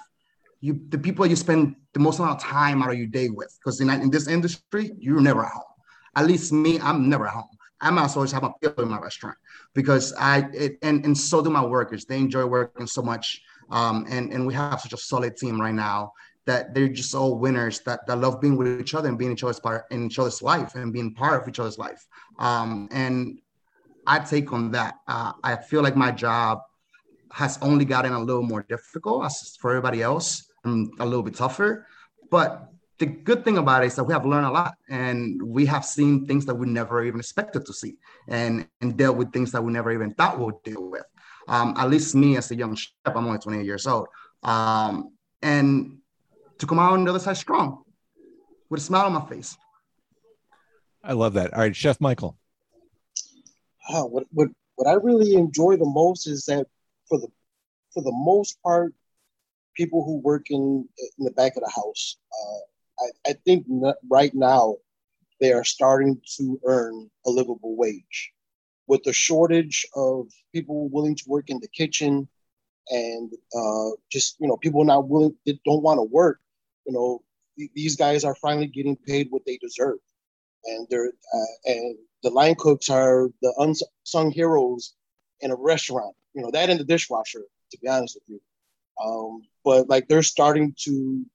you 0.64 0.80
the 0.88 0.98
people 0.98 1.26
you 1.26 1.36
spend 1.36 1.76
the 1.92 2.00
most 2.00 2.20
amount 2.20 2.42
of 2.42 2.42
time 2.42 2.82
out 2.82 2.90
of 2.90 2.98
your 2.98 3.08
day 3.08 3.28
with. 3.28 3.54
Because 3.60 3.82
in, 3.82 3.90
in 3.90 4.10
this 4.10 4.30
industry, 4.30 4.92
you're 4.98 5.20
never 5.20 5.44
at 5.46 5.52
home. 5.52 5.74
At 6.16 6.26
least 6.26 6.54
me, 6.54 6.80
I'm 6.80 7.10
never 7.10 7.28
at 7.28 7.34
home. 7.34 7.50
I 7.82 7.90
might 7.90 8.16
always 8.16 8.32
have 8.32 8.46
a 8.46 8.54
pillow 8.62 8.84
in 8.84 8.90
my 8.90 9.00
restaurant 9.00 9.38
because 9.74 10.14
I 10.18 10.48
it, 10.54 10.78
and 10.82 11.04
and 11.04 11.18
so 11.18 11.44
do 11.44 11.50
my 11.50 11.66
workers. 11.66 12.06
They 12.06 12.18
enjoy 12.18 12.46
working 12.46 12.88
so 12.88 13.02
much, 13.02 13.42
um, 13.72 14.06
and 14.10 14.32
and 14.32 14.48
we 14.48 14.54
have 14.54 14.80
such 14.80 14.94
a 14.94 14.98
solid 14.98 15.36
team 15.36 15.60
right 15.60 15.74
now 15.74 16.14
that 16.46 16.74
they're 16.74 16.88
just 16.88 17.14
all 17.14 17.38
winners 17.38 17.82
that, 17.82 18.06
that 18.06 18.18
love 18.18 18.40
being 18.42 18.58
with 18.58 18.80
each 18.80 18.94
other 18.96 19.08
and 19.10 19.18
being 19.18 19.32
each 19.32 19.44
other's 19.44 19.62
part 19.62 19.86
in 19.92 20.06
each 20.06 20.20
other's 20.20 20.42
life 20.42 20.76
and 20.76 20.92
being 20.92 21.14
part 21.14 21.42
of 21.42 21.48
each 21.48 21.60
other's 21.60 21.78
life. 21.78 22.06
Um, 22.38 22.90
and 22.92 23.40
I 24.08 24.20
take 24.20 24.52
on 24.52 24.72
that. 24.72 24.96
Uh, 25.08 25.32
I 25.42 25.56
feel 25.56 25.82
like 25.82 25.96
my 25.96 26.12
job 26.12 26.60
has 27.32 27.58
only 27.62 27.86
gotten 27.86 28.12
a 28.12 28.20
little 28.20 28.44
more 28.44 28.64
difficult 28.64 29.26
as 29.26 29.58
for 29.60 29.72
everybody 29.72 30.02
else 30.02 30.53
and 30.64 30.92
a 31.00 31.06
little 31.06 31.24
bit 31.24 31.36
tougher. 31.36 31.88
But 32.30 32.70
the 33.00 33.06
good 33.06 33.44
thing 33.44 33.58
about 33.58 33.84
it 33.84 33.88
is 33.88 33.96
that 33.96 34.04
we 34.04 34.14
have 34.14 34.26
learned 34.26 34.46
a 34.46 34.52
lot 34.52 34.76
and 34.90 35.42
we 35.42 35.66
have 35.66 35.84
seen 35.84 36.26
things 36.26 36.46
that 36.46 36.56
we 36.56 36.68
never 36.68 37.04
even 37.04 37.20
expected 37.20 37.66
to 37.66 37.74
see 37.74 37.96
and, 38.28 38.68
and 38.82 38.98
dealt 38.98 39.18
with 39.18 39.34
things 39.34 39.52
that 39.52 39.64
we 39.64 39.72
never 39.74 39.92
even 39.92 40.14
thought 40.14 40.40
we 40.40 40.46
would 40.46 40.64
deal 40.64 40.90
with. 40.90 41.06
Um, 41.48 41.74
at 41.78 41.90
least 41.90 42.16
me 42.16 42.38
as 42.38 42.50
a 42.52 42.56
young 42.56 42.76
chef, 42.76 42.94
I'm 43.06 43.26
only 43.26 43.40
28 43.40 43.66
years 43.66 43.88
old. 43.88 44.08
Um, 44.44 45.14
and 45.42 45.98
to 46.60 46.66
come 46.66 46.80
out 46.80 46.94
on 46.94 47.04
the 47.04 47.10
other 47.10 47.20
side 47.20 47.38
strong 47.38 47.84
with 48.70 48.80
a 48.80 48.84
smile 48.84 49.08
on 49.08 49.14
my 49.14 49.26
face. 49.26 49.58
I 51.04 51.14
love 51.14 51.34
that. 51.34 51.54
All 51.54 51.60
right, 51.60 51.76
Chef 51.76 52.00
Michael. 52.00 52.38
Oh, 53.90 54.06
what, 54.06 54.26
what, 54.32 54.48
what 54.76 54.88
I 54.88 54.94
really 54.94 55.36
enjoy 55.36 55.76
the 55.76 55.86
most 55.86 56.28
is 56.28 56.46
that 56.46 56.68
for 57.08 57.20
the 57.20 57.28
for 57.94 58.02
the 58.02 58.12
most 58.12 58.62
part, 58.64 58.94
people 59.76 60.04
who 60.04 60.20
work 60.20 60.48
in 60.50 60.88
in 61.18 61.26
the 61.26 61.32
back 61.32 61.56
of 61.56 61.64
the 61.64 61.72
house. 61.72 62.18
Uh, 62.32 63.06
I, 63.06 63.32
I 63.32 63.34
think 63.46 63.66
right 64.10 64.34
now 64.34 64.76
they 65.40 65.52
are 65.52 65.64
starting 65.64 66.22
to 66.38 66.60
earn 66.66 67.10
a 67.26 67.30
livable 67.30 67.76
wage. 67.76 68.32
With 68.88 69.04
the 69.04 69.14
shortage 69.14 69.86
of 69.96 70.28
people 70.54 70.90
willing 70.90 71.16
to 71.16 71.24
work 71.28 71.50
in 71.50 71.60
the 71.60 71.68
kitchen 71.68 72.28
and 72.90 73.32
uh, 73.56 73.90
just 74.12 74.36
you 74.40 74.48
know 74.48 74.58
people 74.58 74.84
not 74.84 75.08
willing 75.08 75.36
don't 75.46 75.84
want 75.84 76.00
to 76.00 76.04
work, 76.04 76.40
you 76.86 76.94
know 76.94 77.24
these 77.76 77.96
guys 77.96 78.24
are 78.24 78.36
finally 78.36 78.68
getting 78.68 78.96
paid 78.96 79.28
what 79.30 79.46
they 79.46 79.58
deserve, 79.58 80.00
and 80.66 80.88
they're 80.90 81.08
uh, 81.08 81.54
and 81.66 81.98
the 82.24 82.30
line 82.30 82.56
cooks 82.56 82.90
are 82.90 83.30
the 83.42 83.54
unsung 83.58 84.32
heroes 84.32 84.96
in 85.42 85.52
a 85.52 85.56
restaurant. 85.56 86.16
You 86.34 86.42
know 86.42 86.52
that 86.52 86.70
and 86.70 86.80
the 86.80 86.86
dishwasher. 86.86 87.44
To 87.72 87.78
be 87.80 87.88
honest 87.88 88.16
with 88.16 88.24
you, 88.28 88.42
um, 89.04 89.44
but 89.64 89.90
like 89.90 90.08
they're 90.08 90.24
starting 90.24 90.74
to 90.80 91.26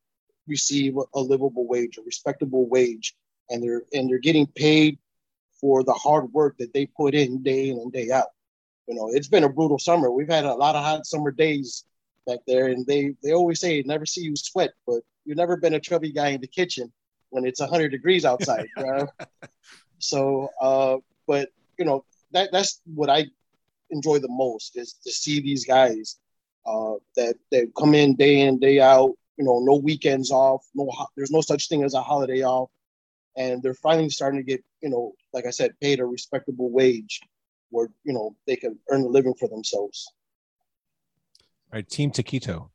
receive 0.46 0.96
a 1.14 1.20
livable 1.20 1.66
wage, 1.66 1.98
a 1.98 2.02
respectable 2.02 2.68
wage, 2.68 3.14
and 3.50 3.62
they're 3.62 3.82
and 3.92 4.08
they're 4.08 4.18
getting 4.18 4.46
paid 4.46 4.98
for 5.60 5.82
the 5.82 5.92
hard 5.92 6.32
work 6.32 6.56
that 6.58 6.72
they 6.72 6.86
put 6.86 7.14
in 7.14 7.42
day 7.42 7.70
in 7.70 7.78
and 7.78 7.92
day 7.92 8.10
out. 8.10 8.28
You 8.86 8.94
know, 8.94 9.10
it's 9.12 9.28
been 9.28 9.44
a 9.44 9.48
brutal 9.48 9.78
summer. 9.78 10.10
We've 10.10 10.30
had 10.30 10.44
a 10.44 10.54
lot 10.54 10.76
of 10.76 10.84
hot 10.84 11.06
summer 11.06 11.30
days 11.30 11.84
back 12.26 12.40
there, 12.46 12.68
and 12.68 12.86
they 12.86 13.14
they 13.22 13.32
always 13.32 13.60
say 13.60 13.82
never 13.84 14.06
see 14.06 14.22
you 14.22 14.36
sweat, 14.36 14.72
but 14.86 15.02
you've 15.24 15.36
never 15.36 15.56
been 15.56 15.74
a 15.74 15.80
chubby 15.80 16.12
guy 16.12 16.28
in 16.28 16.40
the 16.40 16.46
kitchen 16.46 16.92
when 17.30 17.44
it's 17.44 17.60
100 17.60 17.90
degrees 17.90 18.24
outside. 18.24 18.66
so, 19.98 20.48
uh, 20.60 20.96
but 21.26 21.50
you 21.78 21.84
know 21.84 22.04
that 22.32 22.50
that's 22.52 22.80
what 22.94 23.10
I 23.10 23.26
enjoy 23.90 24.18
the 24.18 24.28
most 24.28 24.76
is 24.76 24.94
to 25.04 25.10
see 25.10 25.40
these 25.40 25.64
guys 25.64 26.16
uh, 26.68 26.94
that 27.16 27.36
that 27.50 27.72
come 27.76 27.94
in 27.94 28.14
day 28.14 28.40
in 28.40 28.58
day 28.58 28.80
out. 28.80 29.12
You 29.36 29.44
know, 29.44 29.60
no 29.60 29.76
weekends 29.76 30.30
off. 30.30 30.66
No, 30.74 30.90
there's 31.16 31.30
no 31.30 31.40
such 31.40 31.68
thing 31.68 31.84
as 31.84 31.94
a 31.94 32.02
holiday 32.02 32.42
off, 32.42 32.70
and 33.36 33.62
they're 33.62 33.74
finally 33.74 34.10
starting 34.10 34.40
to 34.40 34.44
get 34.44 34.62
you 34.82 34.90
know, 34.90 35.12
like 35.32 35.46
I 35.46 35.50
said, 35.50 35.78
paid 35.80 36.00
a 36.00 36.04
respectable 36.04 36.70
wage, 36.70 37.20
where 37.70 37.88
you 38.04 38.12
know 38.12 38.36
they 38.46 38.56
can 38.56 38.78
earn 38.90 39.02
a 39.02 39.08
living 39.08 39.34
for 39.34 39.48
themselves. 39.48 40.12
All 41.72 41.78
right, 41.78 41.88
Team 41.88 42.10
Takito. 42.10 42.70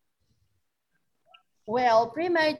Well, 1.65 2.09
pretty 2.09 2.29
much 2.29 2.59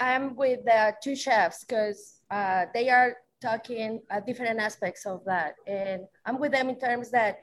I'm 0.00 0.34
with 0.36 0.64
the 0.64 0.94
two 1.02 1.16
chefs 1.16 1.64
because 1.64 2.20
uh, 2.30 2.66
they 2.74 2.88
are 2.88 3.16
talking 3.40 4.02
uh, 4.10 4.20
different 4.20 4.58
aspects 4.60 5.06
of 5.06 5.24
that, 5.24 5.54
and 5.66 6.02
I'm 6.26 6.38
with 6.38 6.52
them 6.52 6.68
in 6.68 6.78
terms 6.78 7.10
that 7.10 7.40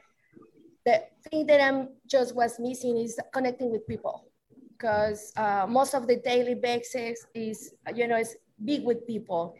the 0.86 1.04
thing 1.30 1.48
that 1.48 1.62
I'm 1.62 1.90
just 2.08 2.36
was 2.36 2.60
missing 2.60 2.98
is 2.98 3.20
connecting 3.34 3.72
with 3.72 3.88
people 3.88 4.28
because 4.72 5.32
uh, 5.36 5.66
most 5.68 5.94
of 5.96 6.08
the 6.08 6.18
daily 6.18 6.54
basis 6.54 7.26
is, 7.34 7.74
you 7.94 8.08
know, 8.08 8.18
is 8.18 8.36
big 8.64 8.84
with 8.84 9.08
people. 9.08 9.56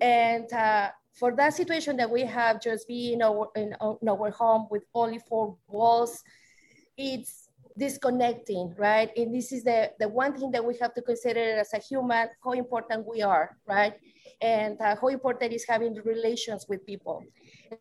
And 0.00 0.52
uh, 0.52 0.90
for 1.14 1.34
that 1.36 1.54
situation 1.54 1.96
that 1.96 2.10
we 2.10 2.22
have 2.22 2.60
just 2.60 2.86
being 2.86 3.14
in 3.14 3.22
our, 3.22 3.48
in, 3.56 3.74
in 4.02 4.08
our 4.08 4.30
home 4.30 4.66
with 4.70 4.82
only 4.94 5.20
four 5.28 5.56
walls, 5.68 6.22
it's 6.96 7.48
disconnecting, 7.78 8.74
right? 8.76 9.10
And 9.16 9.34
this 9.34 9.52
is 9.52 9.64
the, 9.64 9.92
the 9.98 10.08
one 10.08 10.36
thing 10.36 10.50
that 10.50 10.64
we 10.64 10.76
have 10.78 10.92
to 10.94 11.02
consider 11.02 11.40
as 11.40 11.72
a 11.72 11.78
human, 11.78 12.28
how 12.44 12.52
important 12.52 13.06
we 13.06 13.22
are, 13.22 13.56
right? 13.66 13.94
And 14.40 14.80
uh, 14.80 14.96
how 15.00 15.08
important 15.08 15.52
is 15.52 15.64
having 15.66 15.94
relations 16.04 16.66
with 16.68 16.84
people. 16.84 17.24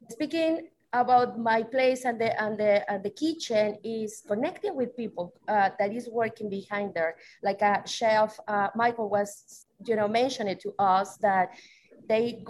Speaking 0.09 0.69
about 0.93 1.37
my 1.37 1.63
place 1.63 2.05
and 2.05 2.19
the 2.19 2.31
and 2.41 2.57
the 2.57 2.89
and 2.91 3.03
the 3.03 3.09
kitchen 3.09 3.77
is 3.83 4.23
connecting 4.27 4.75
with 4.75 4.95
people 4.95 5.33
uh, 5.47 5.69
that 5.79 5.93
is 5.93 6.09
working 6.09 6.49
behind 6.49 6.93
there. 6.93 7.15
Like 7.43 7.61
a 7.61 7.83
chef 7.85 8.39
uh, 8.47 8.69
Michael 8.75 9.09
was, 9.09 9.65
you 9.85 9.95
know, 9.95 10.07
mentioning 10.07 10.57
to 10.59 10.73
us 10.79 11.17
that 11.17 11.49
they 12.07 12.45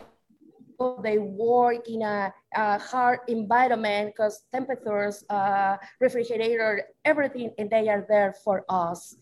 they 1.03 1.17
work 1.17 1.89
in 1.89 2.03
a, 2.03 2.33
a 2.55 2.77
hard 2.77 3.19
environment 3.27 4.13
because 4.15 4.43
temperatures, 4.51 5.23
uh, 5.29 5.77
refrigerator, 5.99 6.83
everything, 7.03 7.51
and 7.57 7.69
they 7.69 7.89
are 7.89 8.05
there 8.07 8.33
for 8.43 8.63
us. 8.69 9.15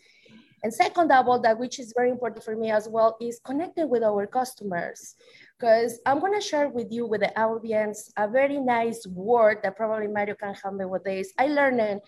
And 0.66 0.74
second 0.74 1.12
of 1.12 1.28
all, 1.28 1.40
that 1.42 1.60
which 1.60 1.78
is 1.78 1.94
very 1.96 2.10
important 2.10 2.44
for 2.44 2.56
me 2.56 2.72
as 2.72 2.90
well, 2.90 3.18
is 3.22 3.40
connecting 3.46 3.88
with 3.88 4.02
our 4.02 4.26
customers 4.26 5.14
because 5.60 6.00
I'm 6.08 6.20
gonna 6.20 6.42
share 6.42 6.70
with 6.70 6.88
you 6.90 7.06
with 7.06 7.22
the 7.22 7.40
audience 7.40 8.12
a 8.18 8.28
very 8.28 8.58
nice 8.58 9.06
word 9.06 9.60
that 9.62 9.76
probably 9.78 10.08
Mario 10.08 10.34
can 10.34 10.56
help 10.56 10.74
me 10.74 10.86
with 10.86 11.04
this. 11.04 11.32
I 11.38 11.50
learned 11.50 12.02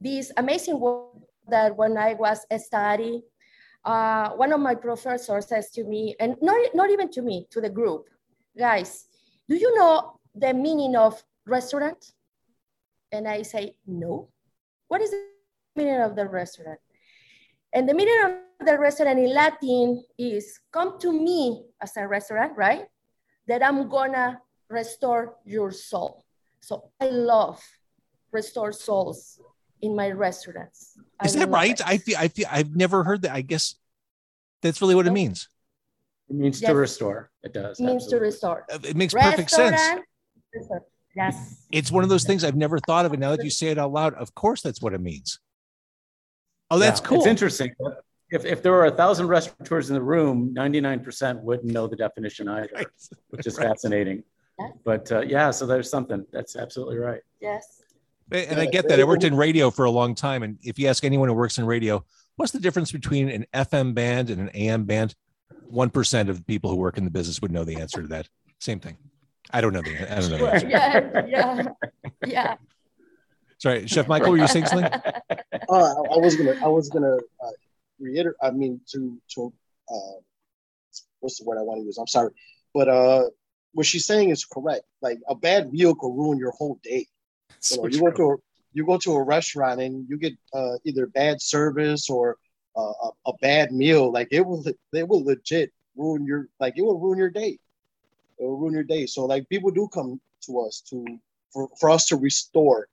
this 0.00 0.30
amazing 0.36 0.78
word 0.78 1.08
that 1.48 1.76
when 1.76 1.98
I 1.98 2.14
was 2.14 2.46
studying, 2.64 3.22
uh, 3.84 4.30
one 4.30 4.52
of 4.52 4.60
my 4.60 4.76
professors 4.76 5.48
says 5.48 5.72
to 5.72 5.82
me, 5.82 6.14
and 6.20 6.36
not, 6.40 6.56
not 6.72 6.90
even 6.90 7.10
to 7.10 7.20
me, 7.20 7.48
to 7.50 7.60
the 7.60 7.68
group, 7.68 8.04
guys, 8.56 9.06
do 9.48 9.56
you 9.56 9.76
know 9.76 10.20
the 10.36 10.54
meaning 10.54 10.94
of 10.94 11.20
restaurant? 11.46 12.12
And 13.10 13.26
I 13.26 13.42
say, 13.42 13.74
no. 13.88 14.28
What 14.86 15.02
is 15.02 15.10
the 15.10 15.34
meaning 15.76 16.00
of 16.00 16.14
the 16.14 16.28
restaurant. 16.28 16.78
And 17.74 17.88
the 17.88 17.94
meaning 17.94 18.14
of 18.24 18.66
the 18.66 18.78
restaurant 18.78 19.18
in 19.18 19.34
Latin 19.34 20.04
is 20.16 20.60
come 20.72 20.98
to 21.00 21.12
me 21.12 21.66
as 21.82 21.96
a 21.96 22.06
restaurant, 22.06 22.56
right? 22.56 22.86
That 23.48 23.64
I'm 23.64 23.88
gonna 23.88 24.40
restore 24.70 25.36
your 25.44 25.72
soul. 25.72 26.24
So 26.60 26.90
I 27.00 27.06
love 27.10 27.60
restore 28.30 28.72
souls 28.72 29.40
in 29.82 29.94
my 29.94 30.10
restaurants. 30.12 30.96
I 31.20 31.26
Is 31.26 31.34
that 31.34 31.48
right? 31.48 31.78
it. 31.78 31.86
I 31.86 31.98
feel 31.98 32.16
I 32.16 32.28
feel 32.28 32.46
I've 32.50 32.74
never 32.76 33.02
heard 33.02 33.22
that. 33.22 33.32
I 33.32 33.42
guess 33.42 33.74
that's 34.62 34.80
really 34.80 34.94
what 34.94 35.06
it 35.06 35.12
means. 35.12 35.48
It 36.30 36.36
means 36.36 36.62
Yes. 36.62 36.70
to 36.70 36.76
restore. 36.76 37.30
It 37.42 37.52
does. 37.52 37.80
It 37.80 37.84
means 37.84 38.06
to 38.06 38.16
restore. 38.16 38.64
It 38.70 38.96
makes 38.96 39.12
perfect 39.12 39.50
sense. 39.50 39.72
Restaurant, 39.72 40.04
restore. 40.54 40.86
Yes. 41.14 41.66
It's 41.70 41.92
one 41.92 42.02
of 42.02 42.08
those 42.08 42.24
things 42.24 42.44
I've 42.44 42.56
never 42.56 42.78
thought 42.78 43.04
of, 43.04 43.12
and 43.12 43.20
now 43.20 43.36
that 43.36 43.44
you 43.44 43.50
say 43.50 43.68
it 43.68 43.78
out 43.78 43.92
loud, 43.92 44.14
of 44.14 44.34
course 44.34 44.62
that's 44.62 44.80
what 44.80 44.94
it 44.94 45.00
means. 45.00 45.38
Oh, 46.70 46.78
that's 46.78 47.00
Yeah, 47.00 47.06
cool. 47.06 47.18
It's 47.18 47.26
interesting. 47.26 47.72
If, 48.30 48.44
if 48.44 48.62
there 48.62 48.72
were 48.72 48.86
a 48.86 48.90
thousand 48.90 49.28
restaurateurs 49.28 49.90
in 49.90 49.94
the 49.94 50.02
room, 50.02 50.54
99% 50.54 51.40
wouldn't 51.42 51.72
know 51.72 51.86
the 51.86 51.96
definition 51.96 52.48
either, 52.48 52.68
Right. 52.74 52.86
which 53.28 53.46
is 53.46 53.56
Right. 53.58 53.68
fascinating. 53.68 54.24
Yeah. 54.58 54.68
But 54.84 55.10
uh, 55.12 55.20
yeah, 55.20 55.50
so 55.50 55.66
there's 55.66 55.90
something. 55.90 56.24
That's 56.32 56.56
absolutely 56.56 56.96
right. 56.96 57.20
Yes. 57.40 57.82
And 58.32 58.58
I 58.58 58.66
get 58.66 58.88
that. 58.88 58.98
I 58.98 59.04
worked 59.04 59.24
in 59.24 59.36
radio 59.36 59.70
for 59.70 59.84
a 59.84 59.90
long 59.90 60.14
time. 60.14 60.42
And 60.42 60.58
if 60.62 60.78
you 60.78 60.88
ask 60.88 61.04
anyone 61.04 61.28
who 61.28 61.34
works 61.34 61.58
in 61.58 61.66
radio, 61.66 62.04
what's 62.36 62.52
the 62.52 62.58
difference 62.60 62.90
between 62.90 63.28
an 63.28 63.46
FM 63.52 63.94
band 63.94 64.30
and 64.30 64.40
an 64.40 64.50
AM 64.54 64.84
band? 64.84 65.14
1% 65.72 66.28
of 66.28 66.38
the 66.38 66.44
people 66.44 66.70
who 66.70 66.76
work 66.76 66.96
in 66.98 67.04
the 67.04 67.10
business 67.10 67.40
would 67.42 67.52
know 67.52 67.64
the 67.64 67.76
answer 67.76 68.00
to 68.00 68.08
that. 68.08 68.28
Same 68.60 68.80
thing. 68.80 68.96
I 69.50 69.60
don't 69.60 69.72
know 69.72 69.82
the, 69.82 70.10
I 70.16 70.20
don't 70.20 70.30
know 70.30 70.38
the 70.38 70.52
answer. 70.52 70.68
Yeah. 70.68 71.26
Yeah. 71.26 71.62
Yeah. 72.26 72.54
Sorry, 73.64 73.86
Chef 73.86 74.06
Michael, 74.08 74.32
were 74.32 74.36
you 74.36 74.46
saying 74.46 74.66
something? 74.66 74.92
Uh, 75.66 75.76
I, 75.76 76.16
I 76.16 76.18
was 76.18 76.36
gonna, 76.36 76.54
I 76.62 76.68
was 76.68 76.90
gonna 76.90 77.16
uh, 77.16 77.50
reiterate. 77.98 78.36
I 78.42 78.50
mean, 78.50 78.82
to 78.88 79.16
to 79.30 79.50
uh, 79.90 80.20
what's 81.20 81.38
the 81.38 81.46
word 81.46 81.56
I 81.56 81.62
want 81.62 81.80
to 81.80 81.86
use? 81.86 81.96
I'm 81.96 82.06
sorry, 82.06 82.32
but 82.74 82.86
uh, 82.86 83.30
what 83.72 83.86
she's 83.86 84.04
saying 84.04 84.28
is 84.28 84.44
correct. 84.44 84.82
Like 85.00 85.20
a 85.26 85.34
bad 85.34 85.72
meal 85.72 85.94
could 85.94 86.10
ruin 86.14 86.36
your 86.36 86.50
whole 86.50 86.78
day. 86.82 86.98
You 86.98 87.06
So 87.60 87.76
know, 87.76 87.88
you 87.88 88.00
go 88.00 88.10
to 88.10 88.22
a, 88.32 88.36
you 88.74 88.84
go 88.84 88.98
to 88.98 89.12
a 89.12 89.22
restaurant 89.22 89.80
and 89.80 90.06
you 90.06 90.18
get 90.18 90.34
uh, 90.52 90.74
either 90.84 91.06
bad 91.06 91.40
service 91.40 92.10
or 92.10 92.36
uh, 92.76 92.92
a, 93.02 93.10
a 93.28 93.32
bad 93.40 93.72
meal. 93.72 94.12
Like 94.12 94.28
it 94.32 94.42
will, 94.42 94.62
it 94.92 95.08
will 95.08 95.24
legit 95.24 95.72
ruin 95.96 96.26
your 96.26 96.48
like 96.60 96.74
it 96.76 96.82
will 96.82 97.00
ruin 97.00 97.16
your 97.16 97.30
day. 97.30 97.58
It 98.38 98.44
will 98.44 98.58
ruin 98.58 98.74
your 98.74 98.84
day. 98.84 99.06
So 99.06 99.24
like 99.24 99.48
people 99.48 99.70
do 99.70 99.88
come 99.88 100.20
to 100.44 100.60
us 100.60 100.82
to 100.90 101.06
for, 101.54 101.70
for 101.80 101.88
us 101.88 102.04
to 102.06 102.16
restore, 102.16 102.88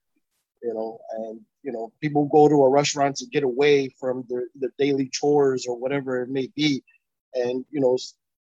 you 0.64 0.74
know, 0.74 1.00
and 1.18 1.42
you 1.64 1.72
know 1.72 1.92
people 2.02 2.28
go 2.32 2.48
to 2.48 2.64
a 2.64 2.70
restaurant 2.70 3.16
to 3.18 3.26
get 3.28 3.44
away 3.44 3.90
from 4.00 4.26
their 4.30 4.44
their 4.56 4.72
daily 4.78 5.10
chores 5.10 5.66
or 5.68 5.78
whatever 5.80 6.22
it 6.24 6.30
may 6.30 6.48
be, 6.56 6.84
and 7.36 7.66
you 7.72 7.82
know, 7.82 7.98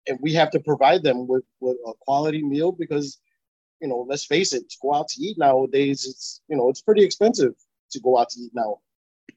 and 0.08 0.20
we 0.22 0.34
have 0.34 0.52
to 0.52 0.60
provide 0.60 1.04
them 1.04 1.28
with 1.28 1.44
with 1.60 1.78
a 1.88 1.94
quality 2.02 2.44
meal 2.44 2.72
because 2.72 3.20
you 3.82 3.88
know, 3.88 4.06
let's 4.10 4.26
face 4.26 4.54
it, 4.54 4.70
to 4.70 4.78
go 4.82 4.94
out 4.94 5.08
to 5.10 5.22
eat 5.22 5.38
nowadays, 5.38 6.06
it's 6.08 6.42
you 6.48 6.58
know, 6.58 6.70
it's 6.70 6.82
pretty 6.82 7.04
expensive 7.04 7.54
to 7.92 8.00
go 8.00 8.18
out 8.18 8.30
to 8.30 8.40
eat 8.42 8.52
now. 8.54 8.80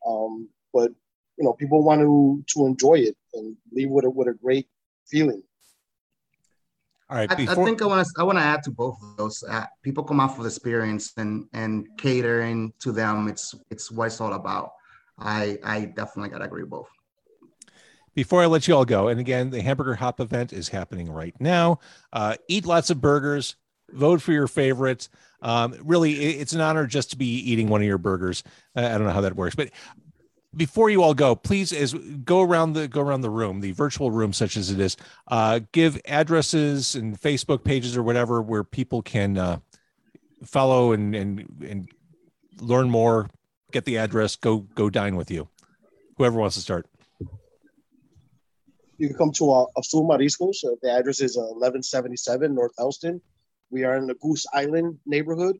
Um, 0.07 0.49
but 0.73 0.91
you 1.39 1.45
know, 1.45 1.53
people 1.55 1.85
want 1.85 2.01
to 2.03 2.45
to 2.55 2.67
enjoy 2.67 2.95
it 2.97 3.17
and 3.35 3.57
leave 3.73 3.91
with 3.91 4.05
a 4.05 4.11
with 4.11 4.29
a 4.29 4.35
great 4.35 4.69
feeling. 5.07 5.43
All 7.11 7.17
right. 7.17 7.31
I, 7.31 7.35
I 7.53 7.55
think 7.55 7.81
I 7.81 7.87
want 7.87 8.07
to 8.07 8.13
I 8.19 8.23
want 8.23 8.39
to 8.39 8.45
add 8.45 8.63
to 8.65 8.71
both 8.71 8.99
of 9.03 9.17
those. 9.17 9.43
Uh, 9.43 9.65
people 9.83 10.05
come 10.05 10.21
off 10.21 10.37
with 10.39 10.47
experience 10.47 11.13
and 11.17 11.47
and 11.55 11.87
catering 11.97 12.73
to 12.81 12.93
them. 12.93 13.29
It's 13.29 13.55
it's 13.71 13.91
what 13.91 14.07
it's 14.09 14.21
all 14.21 14.35
about. 14.35 14.73
I 15.19 15.59
I 15.65 15.87
definitely 15.87 16.29
gotta 16.31 16.45
agree 16.45 16.63
with 16.63 16.71
both. 16.71 16.89
before 18.15 18.43
I 18.43 18.47
let 18.47 18.67
you 18.67 18.75
all 18.75 18.85
go, 18.85 19.09
and 19.09 19.21
again, 19.21 19.51
the 19.51 19.63
Hamburger 19.63 19.95
Hop 19.95 20.21
event 20.21 20.53
is 20.53 20.69
happening 20.69 21.11
right 21.11 21.35
now. 21.41 21.79
Uh, 22.13 22.35
eat 22.49 22.67
lots 22.67 22.91
of 22.91 23.01
burgers, 23.01 23.57
vote 23.91 24.21
for 24.21 24.33
your 24.33 24.49
favorites. 24.49 25.09
Um, 25.41 25.77
really, 25.85 26.15
it's 26.15 26.53
an 26.53 26.61
honor 26.61 26.87
just 26.87 27.11
to 27.13 27.17
be 27.17 27.27
eating 27.27 27.69
one 27.69 27.81
of 27.81 27.87
your 27.87 27.97
burgers. 27.97 28.43
I 28.75 28.83
don't 28.83 29.05
know 29.05 29.11
how 29.11 29.21
that 29.21 29.37
works, 29.37 29.55
but 29.55 29.71
before 30.57 30.91
you 30.91 31.03
all 31.03 31.15
go, 31.15 31.35
please, 31.35 31.73
as 31.73 31.95
go 31.95 32.43
around 32.43 32.73
the 32.73 32.89
go 32.89 33.01
around 33.01 33.21
the 33.21 33.31
room, 33.31 33.61
the 33.61 33.73
virtual 33.73 34.11
room, 34.11 34.33
such 34.33 34.57
as 34.57 34.71
it 34.71 34.81
is, 34.81 34.97
uh, 35.29 35.61
give 35.73 36.01
addresses 36.07 36.95
and 36.95 37.21
Facebook 37.21 37.65
pages 37.65 37.97
or 37.97 38.03
whatever 38.03 38.41
where 38.41 38.65
people 38.65 39.03
can 39.03 39.37
uh, 39.37 39.59
follow 40.45 40.93
and 40.93 41.15
and 41.15 41.65
and 41.67 41.89
learn 42.61 42.89
more. 42.91 43.29
Get 43.73 43.85
the 43.85 43.99
address. 43.99 44.37
Go 44.37 44.59
go 44.61 44.89
dine 44.89 45.17
with 45.17 45.31
you. 45.31 45.49
Whoever 46.17 46.39
wants 46.39 46.57
to 46.57 46.63
start. 46.63 46.87
You 48.97 49.07
can 49.09 49.17
come 49.17 49.33
to 49.33 49.53
uh, 49.53 49.67
Azul 49.79 50.09
Mariscos. 50.09 50.65
Uh, 50.65 50.75
the 50.83 50.91
address 50.91 51.21
is 51.21 51.37
uh, 51.37 51.55
1177 51.55 52.53
North 52.53 52.73
Elston. 52.81 53.21
We 53.71 53.85
are 53.85 53.97
in 53.97 54.07
the 54.07 54.15
Goose 54.15 54.45
Island 54.53 54.99
neighborhood. 55.07 55.57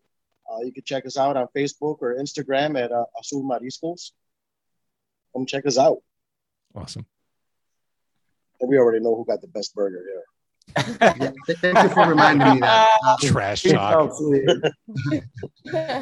Uh, 0.51 0.65
you 0.65 0.73
can 0.73 0.83
check 0.85 1.07
us 1.07 1.17
out 1.17 1.37
on 1.37 1.47
Facebook 1.57 1.99
or 2.01 2.17
Instagram 2.17 2.83
at 2.83 2.91
uh, 2.91 3.05
Azul 3.21 3.45
Mariscos. 3.45 4.11
Come 5.39 5.47
check 5.47 5.67
us 5.67 5.79
out. 5.79 5.99
Awesome. 6.75 7.07
And 8.61 8.69
we 8.69 8.77
already 8.77 8.99
know 8.99 9.15
who 9.15 9.25
got 9.25 9.41
the 9.41 9.47
best 9.47 9.73
burger 9.73 10.03
here. 10.05 10.25
Yeah, 11.01 11.31
thank 11.61 11.81
you 11.81 11.89
for 11.91 12.09
reminding 12.09 12.55
me 12.55 12.61
that. 12.61 12.99
Uh, 13.07 13.17
Trash 13.23 13.63
He 13.63 13.71
talk. 13.71 14.11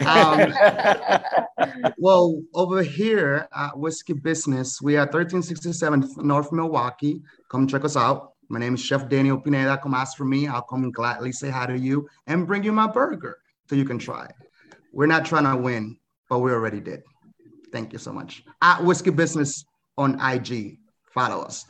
Um, 0.07 0.55
well, 1.99 2.43
over 2.55 2.83
here 2.83 3.47
at 3.55 3.79
Whiskey 3.79 4.15
Business, 4.15 4.81
we 4.81 4.97
are 4.97 5.05
1367 5.05 6.15
North 6.27 6.51
Milwaukee. 6.51 7.21
Come 7.51 7.67
check 7.67 7.85
us 7.85 7.95
out. 7.95 8.33
My 8.49 8.59
name 8.59 8.75
is 8.75 8.81
Chef 8.81 9.07
Daniel 9.11 9.39
Pineda. 9.39 9.77
Come 9.83 9.93
ask 9.93 10.17
for 10.17 10.25
me. 10.25 10.47
I'll 10.49 10.63
come 10.63 10.83
and 10.85 10.95
gladly 10.95 11.33
say 11.33 11.51
hi 11.51 11.67
to 11.67 11.79
you 11.79 12.09
and 12.27 12.47
bring 12.47 12.65
you 12.65 12.73
my 12.73 12.87
burger 12.87 13.37
so 13.69 13.77
you 13.77 13.85
can 13.85 13.99
try. 13.99 14.29
We're 14.93 15.07
not 15.07 15.27
trying 15.27 15.45
to 15.45 15.63
win, 15.63 15.99
but 16.31 16.39
we 16.39 16.53
already 16.53 16.81
did. 16.81 17.03
Thank 17.77 17.93
you 17.93 17.99
so 17.99 18.11
much. 18.11 18.43
At 18.63 18.83
Whiskey 18.83 19.11
Business 19.11 19.67
on 19.99 20.19
IG. 20.19 20.79
Follow 21.13 21.43
us. 21.43 21.67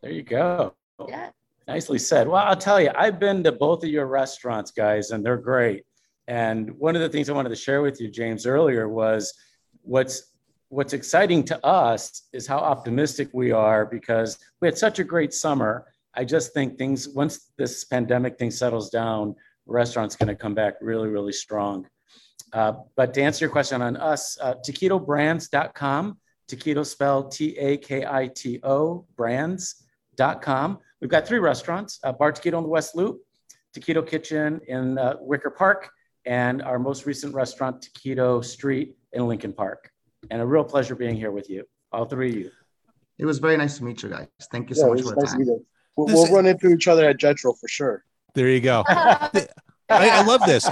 There 0.00 0.12
you 0.12 0.22
go. 0.22 0.72
yeah. 1.08 1.30
Nicely 1.66 1.98
said. 1.98 2.28
Well, 2.28 2.44
I'll 2.44 2.54
tell 2.54 2.80
you, 2.80 2.92
I've 2.96 3.18
been 3.18 3.42
to 3.42 3.50
both 3.50 3.82
of 3.82 3.90
your 3.90 4.06
restaurants, 4.06 4.70
guys, 4.70 5.10
and 5.10 5.26
they're 5.26 5.36
great. 5.36 5.82
And 6.28 6.70
one 6.78 6.94
of 6.94 7.02
the 7.02 7.08
things 7.08 7.28
I 7.28 7.32
wanted 7.32 7.48
to 7.48 7.56
share 7.56 7.82
with 7.82 8.00
you, 8.00 8.08
James, 8.08 8.46
earlier 8.46 8.88
was 8.88 9.34
what's 9.82 10.30
what's 10.68 10.92
exciting 10.92 11.42
to 11.46 11.66
us 11.66 12.22
is 12.32 12.46
how 12.46 12.58
optimistic 12.58 13.28
we 13.32 13.50
are 13.50 13.84
because 13.84 14.38
we 14.60 14.68
had 14.68 14.78
such 14.78 15.00
a 15.00 15.04
great 15.04 15.34
summer. 15.34 15.86
I 16.14 16.24
just 16.24 16.54
think 16.54 16.78
things 16.78 17.08
once 17.08 17.50
this 17.58 17.82
pandemic 17.82 18.38
thing 18.38 18.52
settles 18.52 18.90
down, 18.90 19.34
restaurants 19.66 20.14
going 20.14 20.28
to 20.28 20.36
come 20.36 20.54
back 20.54 20.74
really, 20.80 21.08
really 21.08 21.32
strong. 21.32 21.88
Uh, 22.52 22.72
but 22.96 23.12
to 23.14 23.22
answer 23.22 23.44
your 23.44 23.52
question 23.52 23.82
on 23.82 23.96
us, 23.96 24.38
uh, 24.40 24.54
takitobrands.com, 24.66 26.18
takito 26.48 26.86
spelled 26.86 27.32
T-A-K-I-T-O, 27.32 29.06
brands.com. 29.16 30.78
We've 31.00 31.10
got 31.10 31.26
three 31.26 31.38
restaurants, 31.38 31.98
uh, 32.04 32.12
Bar 32.12 32.32
Takito 32.32 32.56
on 32.56 32.62
the 32.62 32.68
West 32.68 32.94
Loop, 32.96 33.20
Takito 33.76 34.06
Kitchen 34.06 34.60
in 34.68 34.96
uh, 34.96 35.16
Wicker 35.20 35.50
Park, 35.50 35.90
and 36.24 36.62
our 36.62 36.78
most 36.78 37.04
recent 37.06 37.34
restaurant, 37.34 37.86
Takito 37.86 38.44
Street 38.44 38.96
in 39.12 39.26
Lincoln 39.28 39.52
Park. 39.52 39.90
And 40.30 40.40
a 40.40 40.46
real 40.46 40.64
pleasure 40.64 40.94
being 40.94 41.14
here 41.16 41.30
with 41.30 41.50
you, 41.50 41.64
all 41.92 42.06
three 42.06 42.30
of 42.30 42.34
you. 42.36 42.50
It 43.18 43.26
was 43.26 43.38
very 43.38 43.56
nice 43.56 43.78
to 43.78 43.84
meet 43.84 44.02
you 44.02 44.08
guys. 44.08 44.26
Thank 44.50 44.70
you 44.70 44.76
so 44.76 44.86
Yeah, 44.86 44.94
much 44.94 45.02
for 45.02 45.14
the 45.14 45.20
nice 45.22 45.32
time. 45.32 45.46
We'll, 45.46 46.06
we'll 46.06 46.24
is- 46.24 46.30
run 46.30 46.46
into 46.46 46.68
each 46.68 46.88
other 46.88 47.08
at 47.08 47.18
Jetro 47.18 47.56
for 47.58 47.68
sure. 47.68 48.04
There 48.34 48.48
you 48.48 48.60
go. 48.60 48.84
I, 48.88 49.48
I 49.88 50.22
love 50.24 50.42
this. 50.46 50.68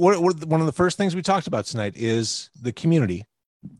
What, 0.00 0.22
what, 0.22 0.44
one 0.46 0.60
of 0.60 0.66
the 0.66 0.72
first 0.72 0.96
things 0.96 1.14
we 1.14 1.20
talked 1.20 1.46
about 1.46 1.66
tonight 1.66 1.92
is 1.94 2.48
the 2.60 2.72
community 2.72 3.26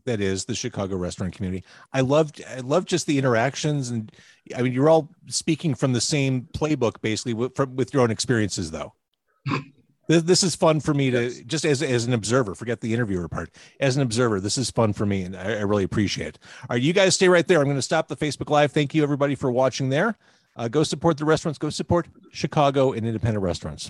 that 0.05 0.21
is 0.21 0.45
the 0.45 0.53
Chicago 0.53 0.95
restaurant 0.95 1.33
community. 1.33 1.65
I 1.91 2.01
loved 2.01 2.43
I 2.47 2.59
loved 2.59 2.87
just 2.87 3.07
the 3.07 3.17
interactions 3.17 3.89
and 3.89 4.11
I 4.55 4.61
mean 4.61 4.73
you're 4.73 4.89
all 4.89 5.09
speaking 5.27 5.73
from 5.73 5.93
the 5.93 6.01
same 6.01 6.47
playbook 6.53 7.01
basically 7.01 7.33
with, 7.33 7.55
from, 7.55 7.75
with 7.75 7.91
your 7.91 8.03
own 8.03 8.11
experiences 8.11 8.69
though. 8.69 8.93
this, 10.07 10.21
this 10.21 10.43
is 10.43 10.55
fun 10.55 10.79
for 10.79 10.93
me 10.93 11.09
to 11.09 11.43
just 11.45 11.65
as 11.65 11.81
as 11.81 12.05
an 12.05 12.13
observer. 12.13 12.53
Forget 12.53 12.81
the 12.81 12.93
interviewer 12.93 13.27
part. 13.27 13.49
As 13.79 13.95
an 13.95 14.03
observer, 14.03 14.39
this 14.39 14.59
is 14.59 14.69
fun 14.69 14.93
for 14.93 15.07
me 15.07 15.23
and 15.23 15.35
I, 15.35 15.53
I 15.53 15.61
really 15.61 15.83
appreciate 15.83 16.27
it. 16.27 16.39
All 16.69 16.75
right, 16.75 16.81
you 16.81 16.93
guys 16.93 17.15
stay 17.15 17.29
right 17.29 17.47
there. 17.47 17.57
I'm 17.57 17.65
going 17.65 17.75
to 17.77 17.81
stop 17.81 18.07
the 18.07 18.15
Facebook 18.15 18.51
Live. 18.51 18.71
Thank 18.71 18.93
you 18.93 19.01
everybody 19.01 19.33
for 19.33 19.51
watching 19.51 19.89
there. 19.89 20.15
Uh, 20.55 20.67
go 20.67 20.83
support 20.83 21.17
the 21.17 21.25
restaurants. 21.25 21.57
Go 21.57 21.71
support 21.71 22.07
Chicago 22.31 22.91
and 22.91 23.07
independent 23.07 23.41
restaurants. 23.41 23.89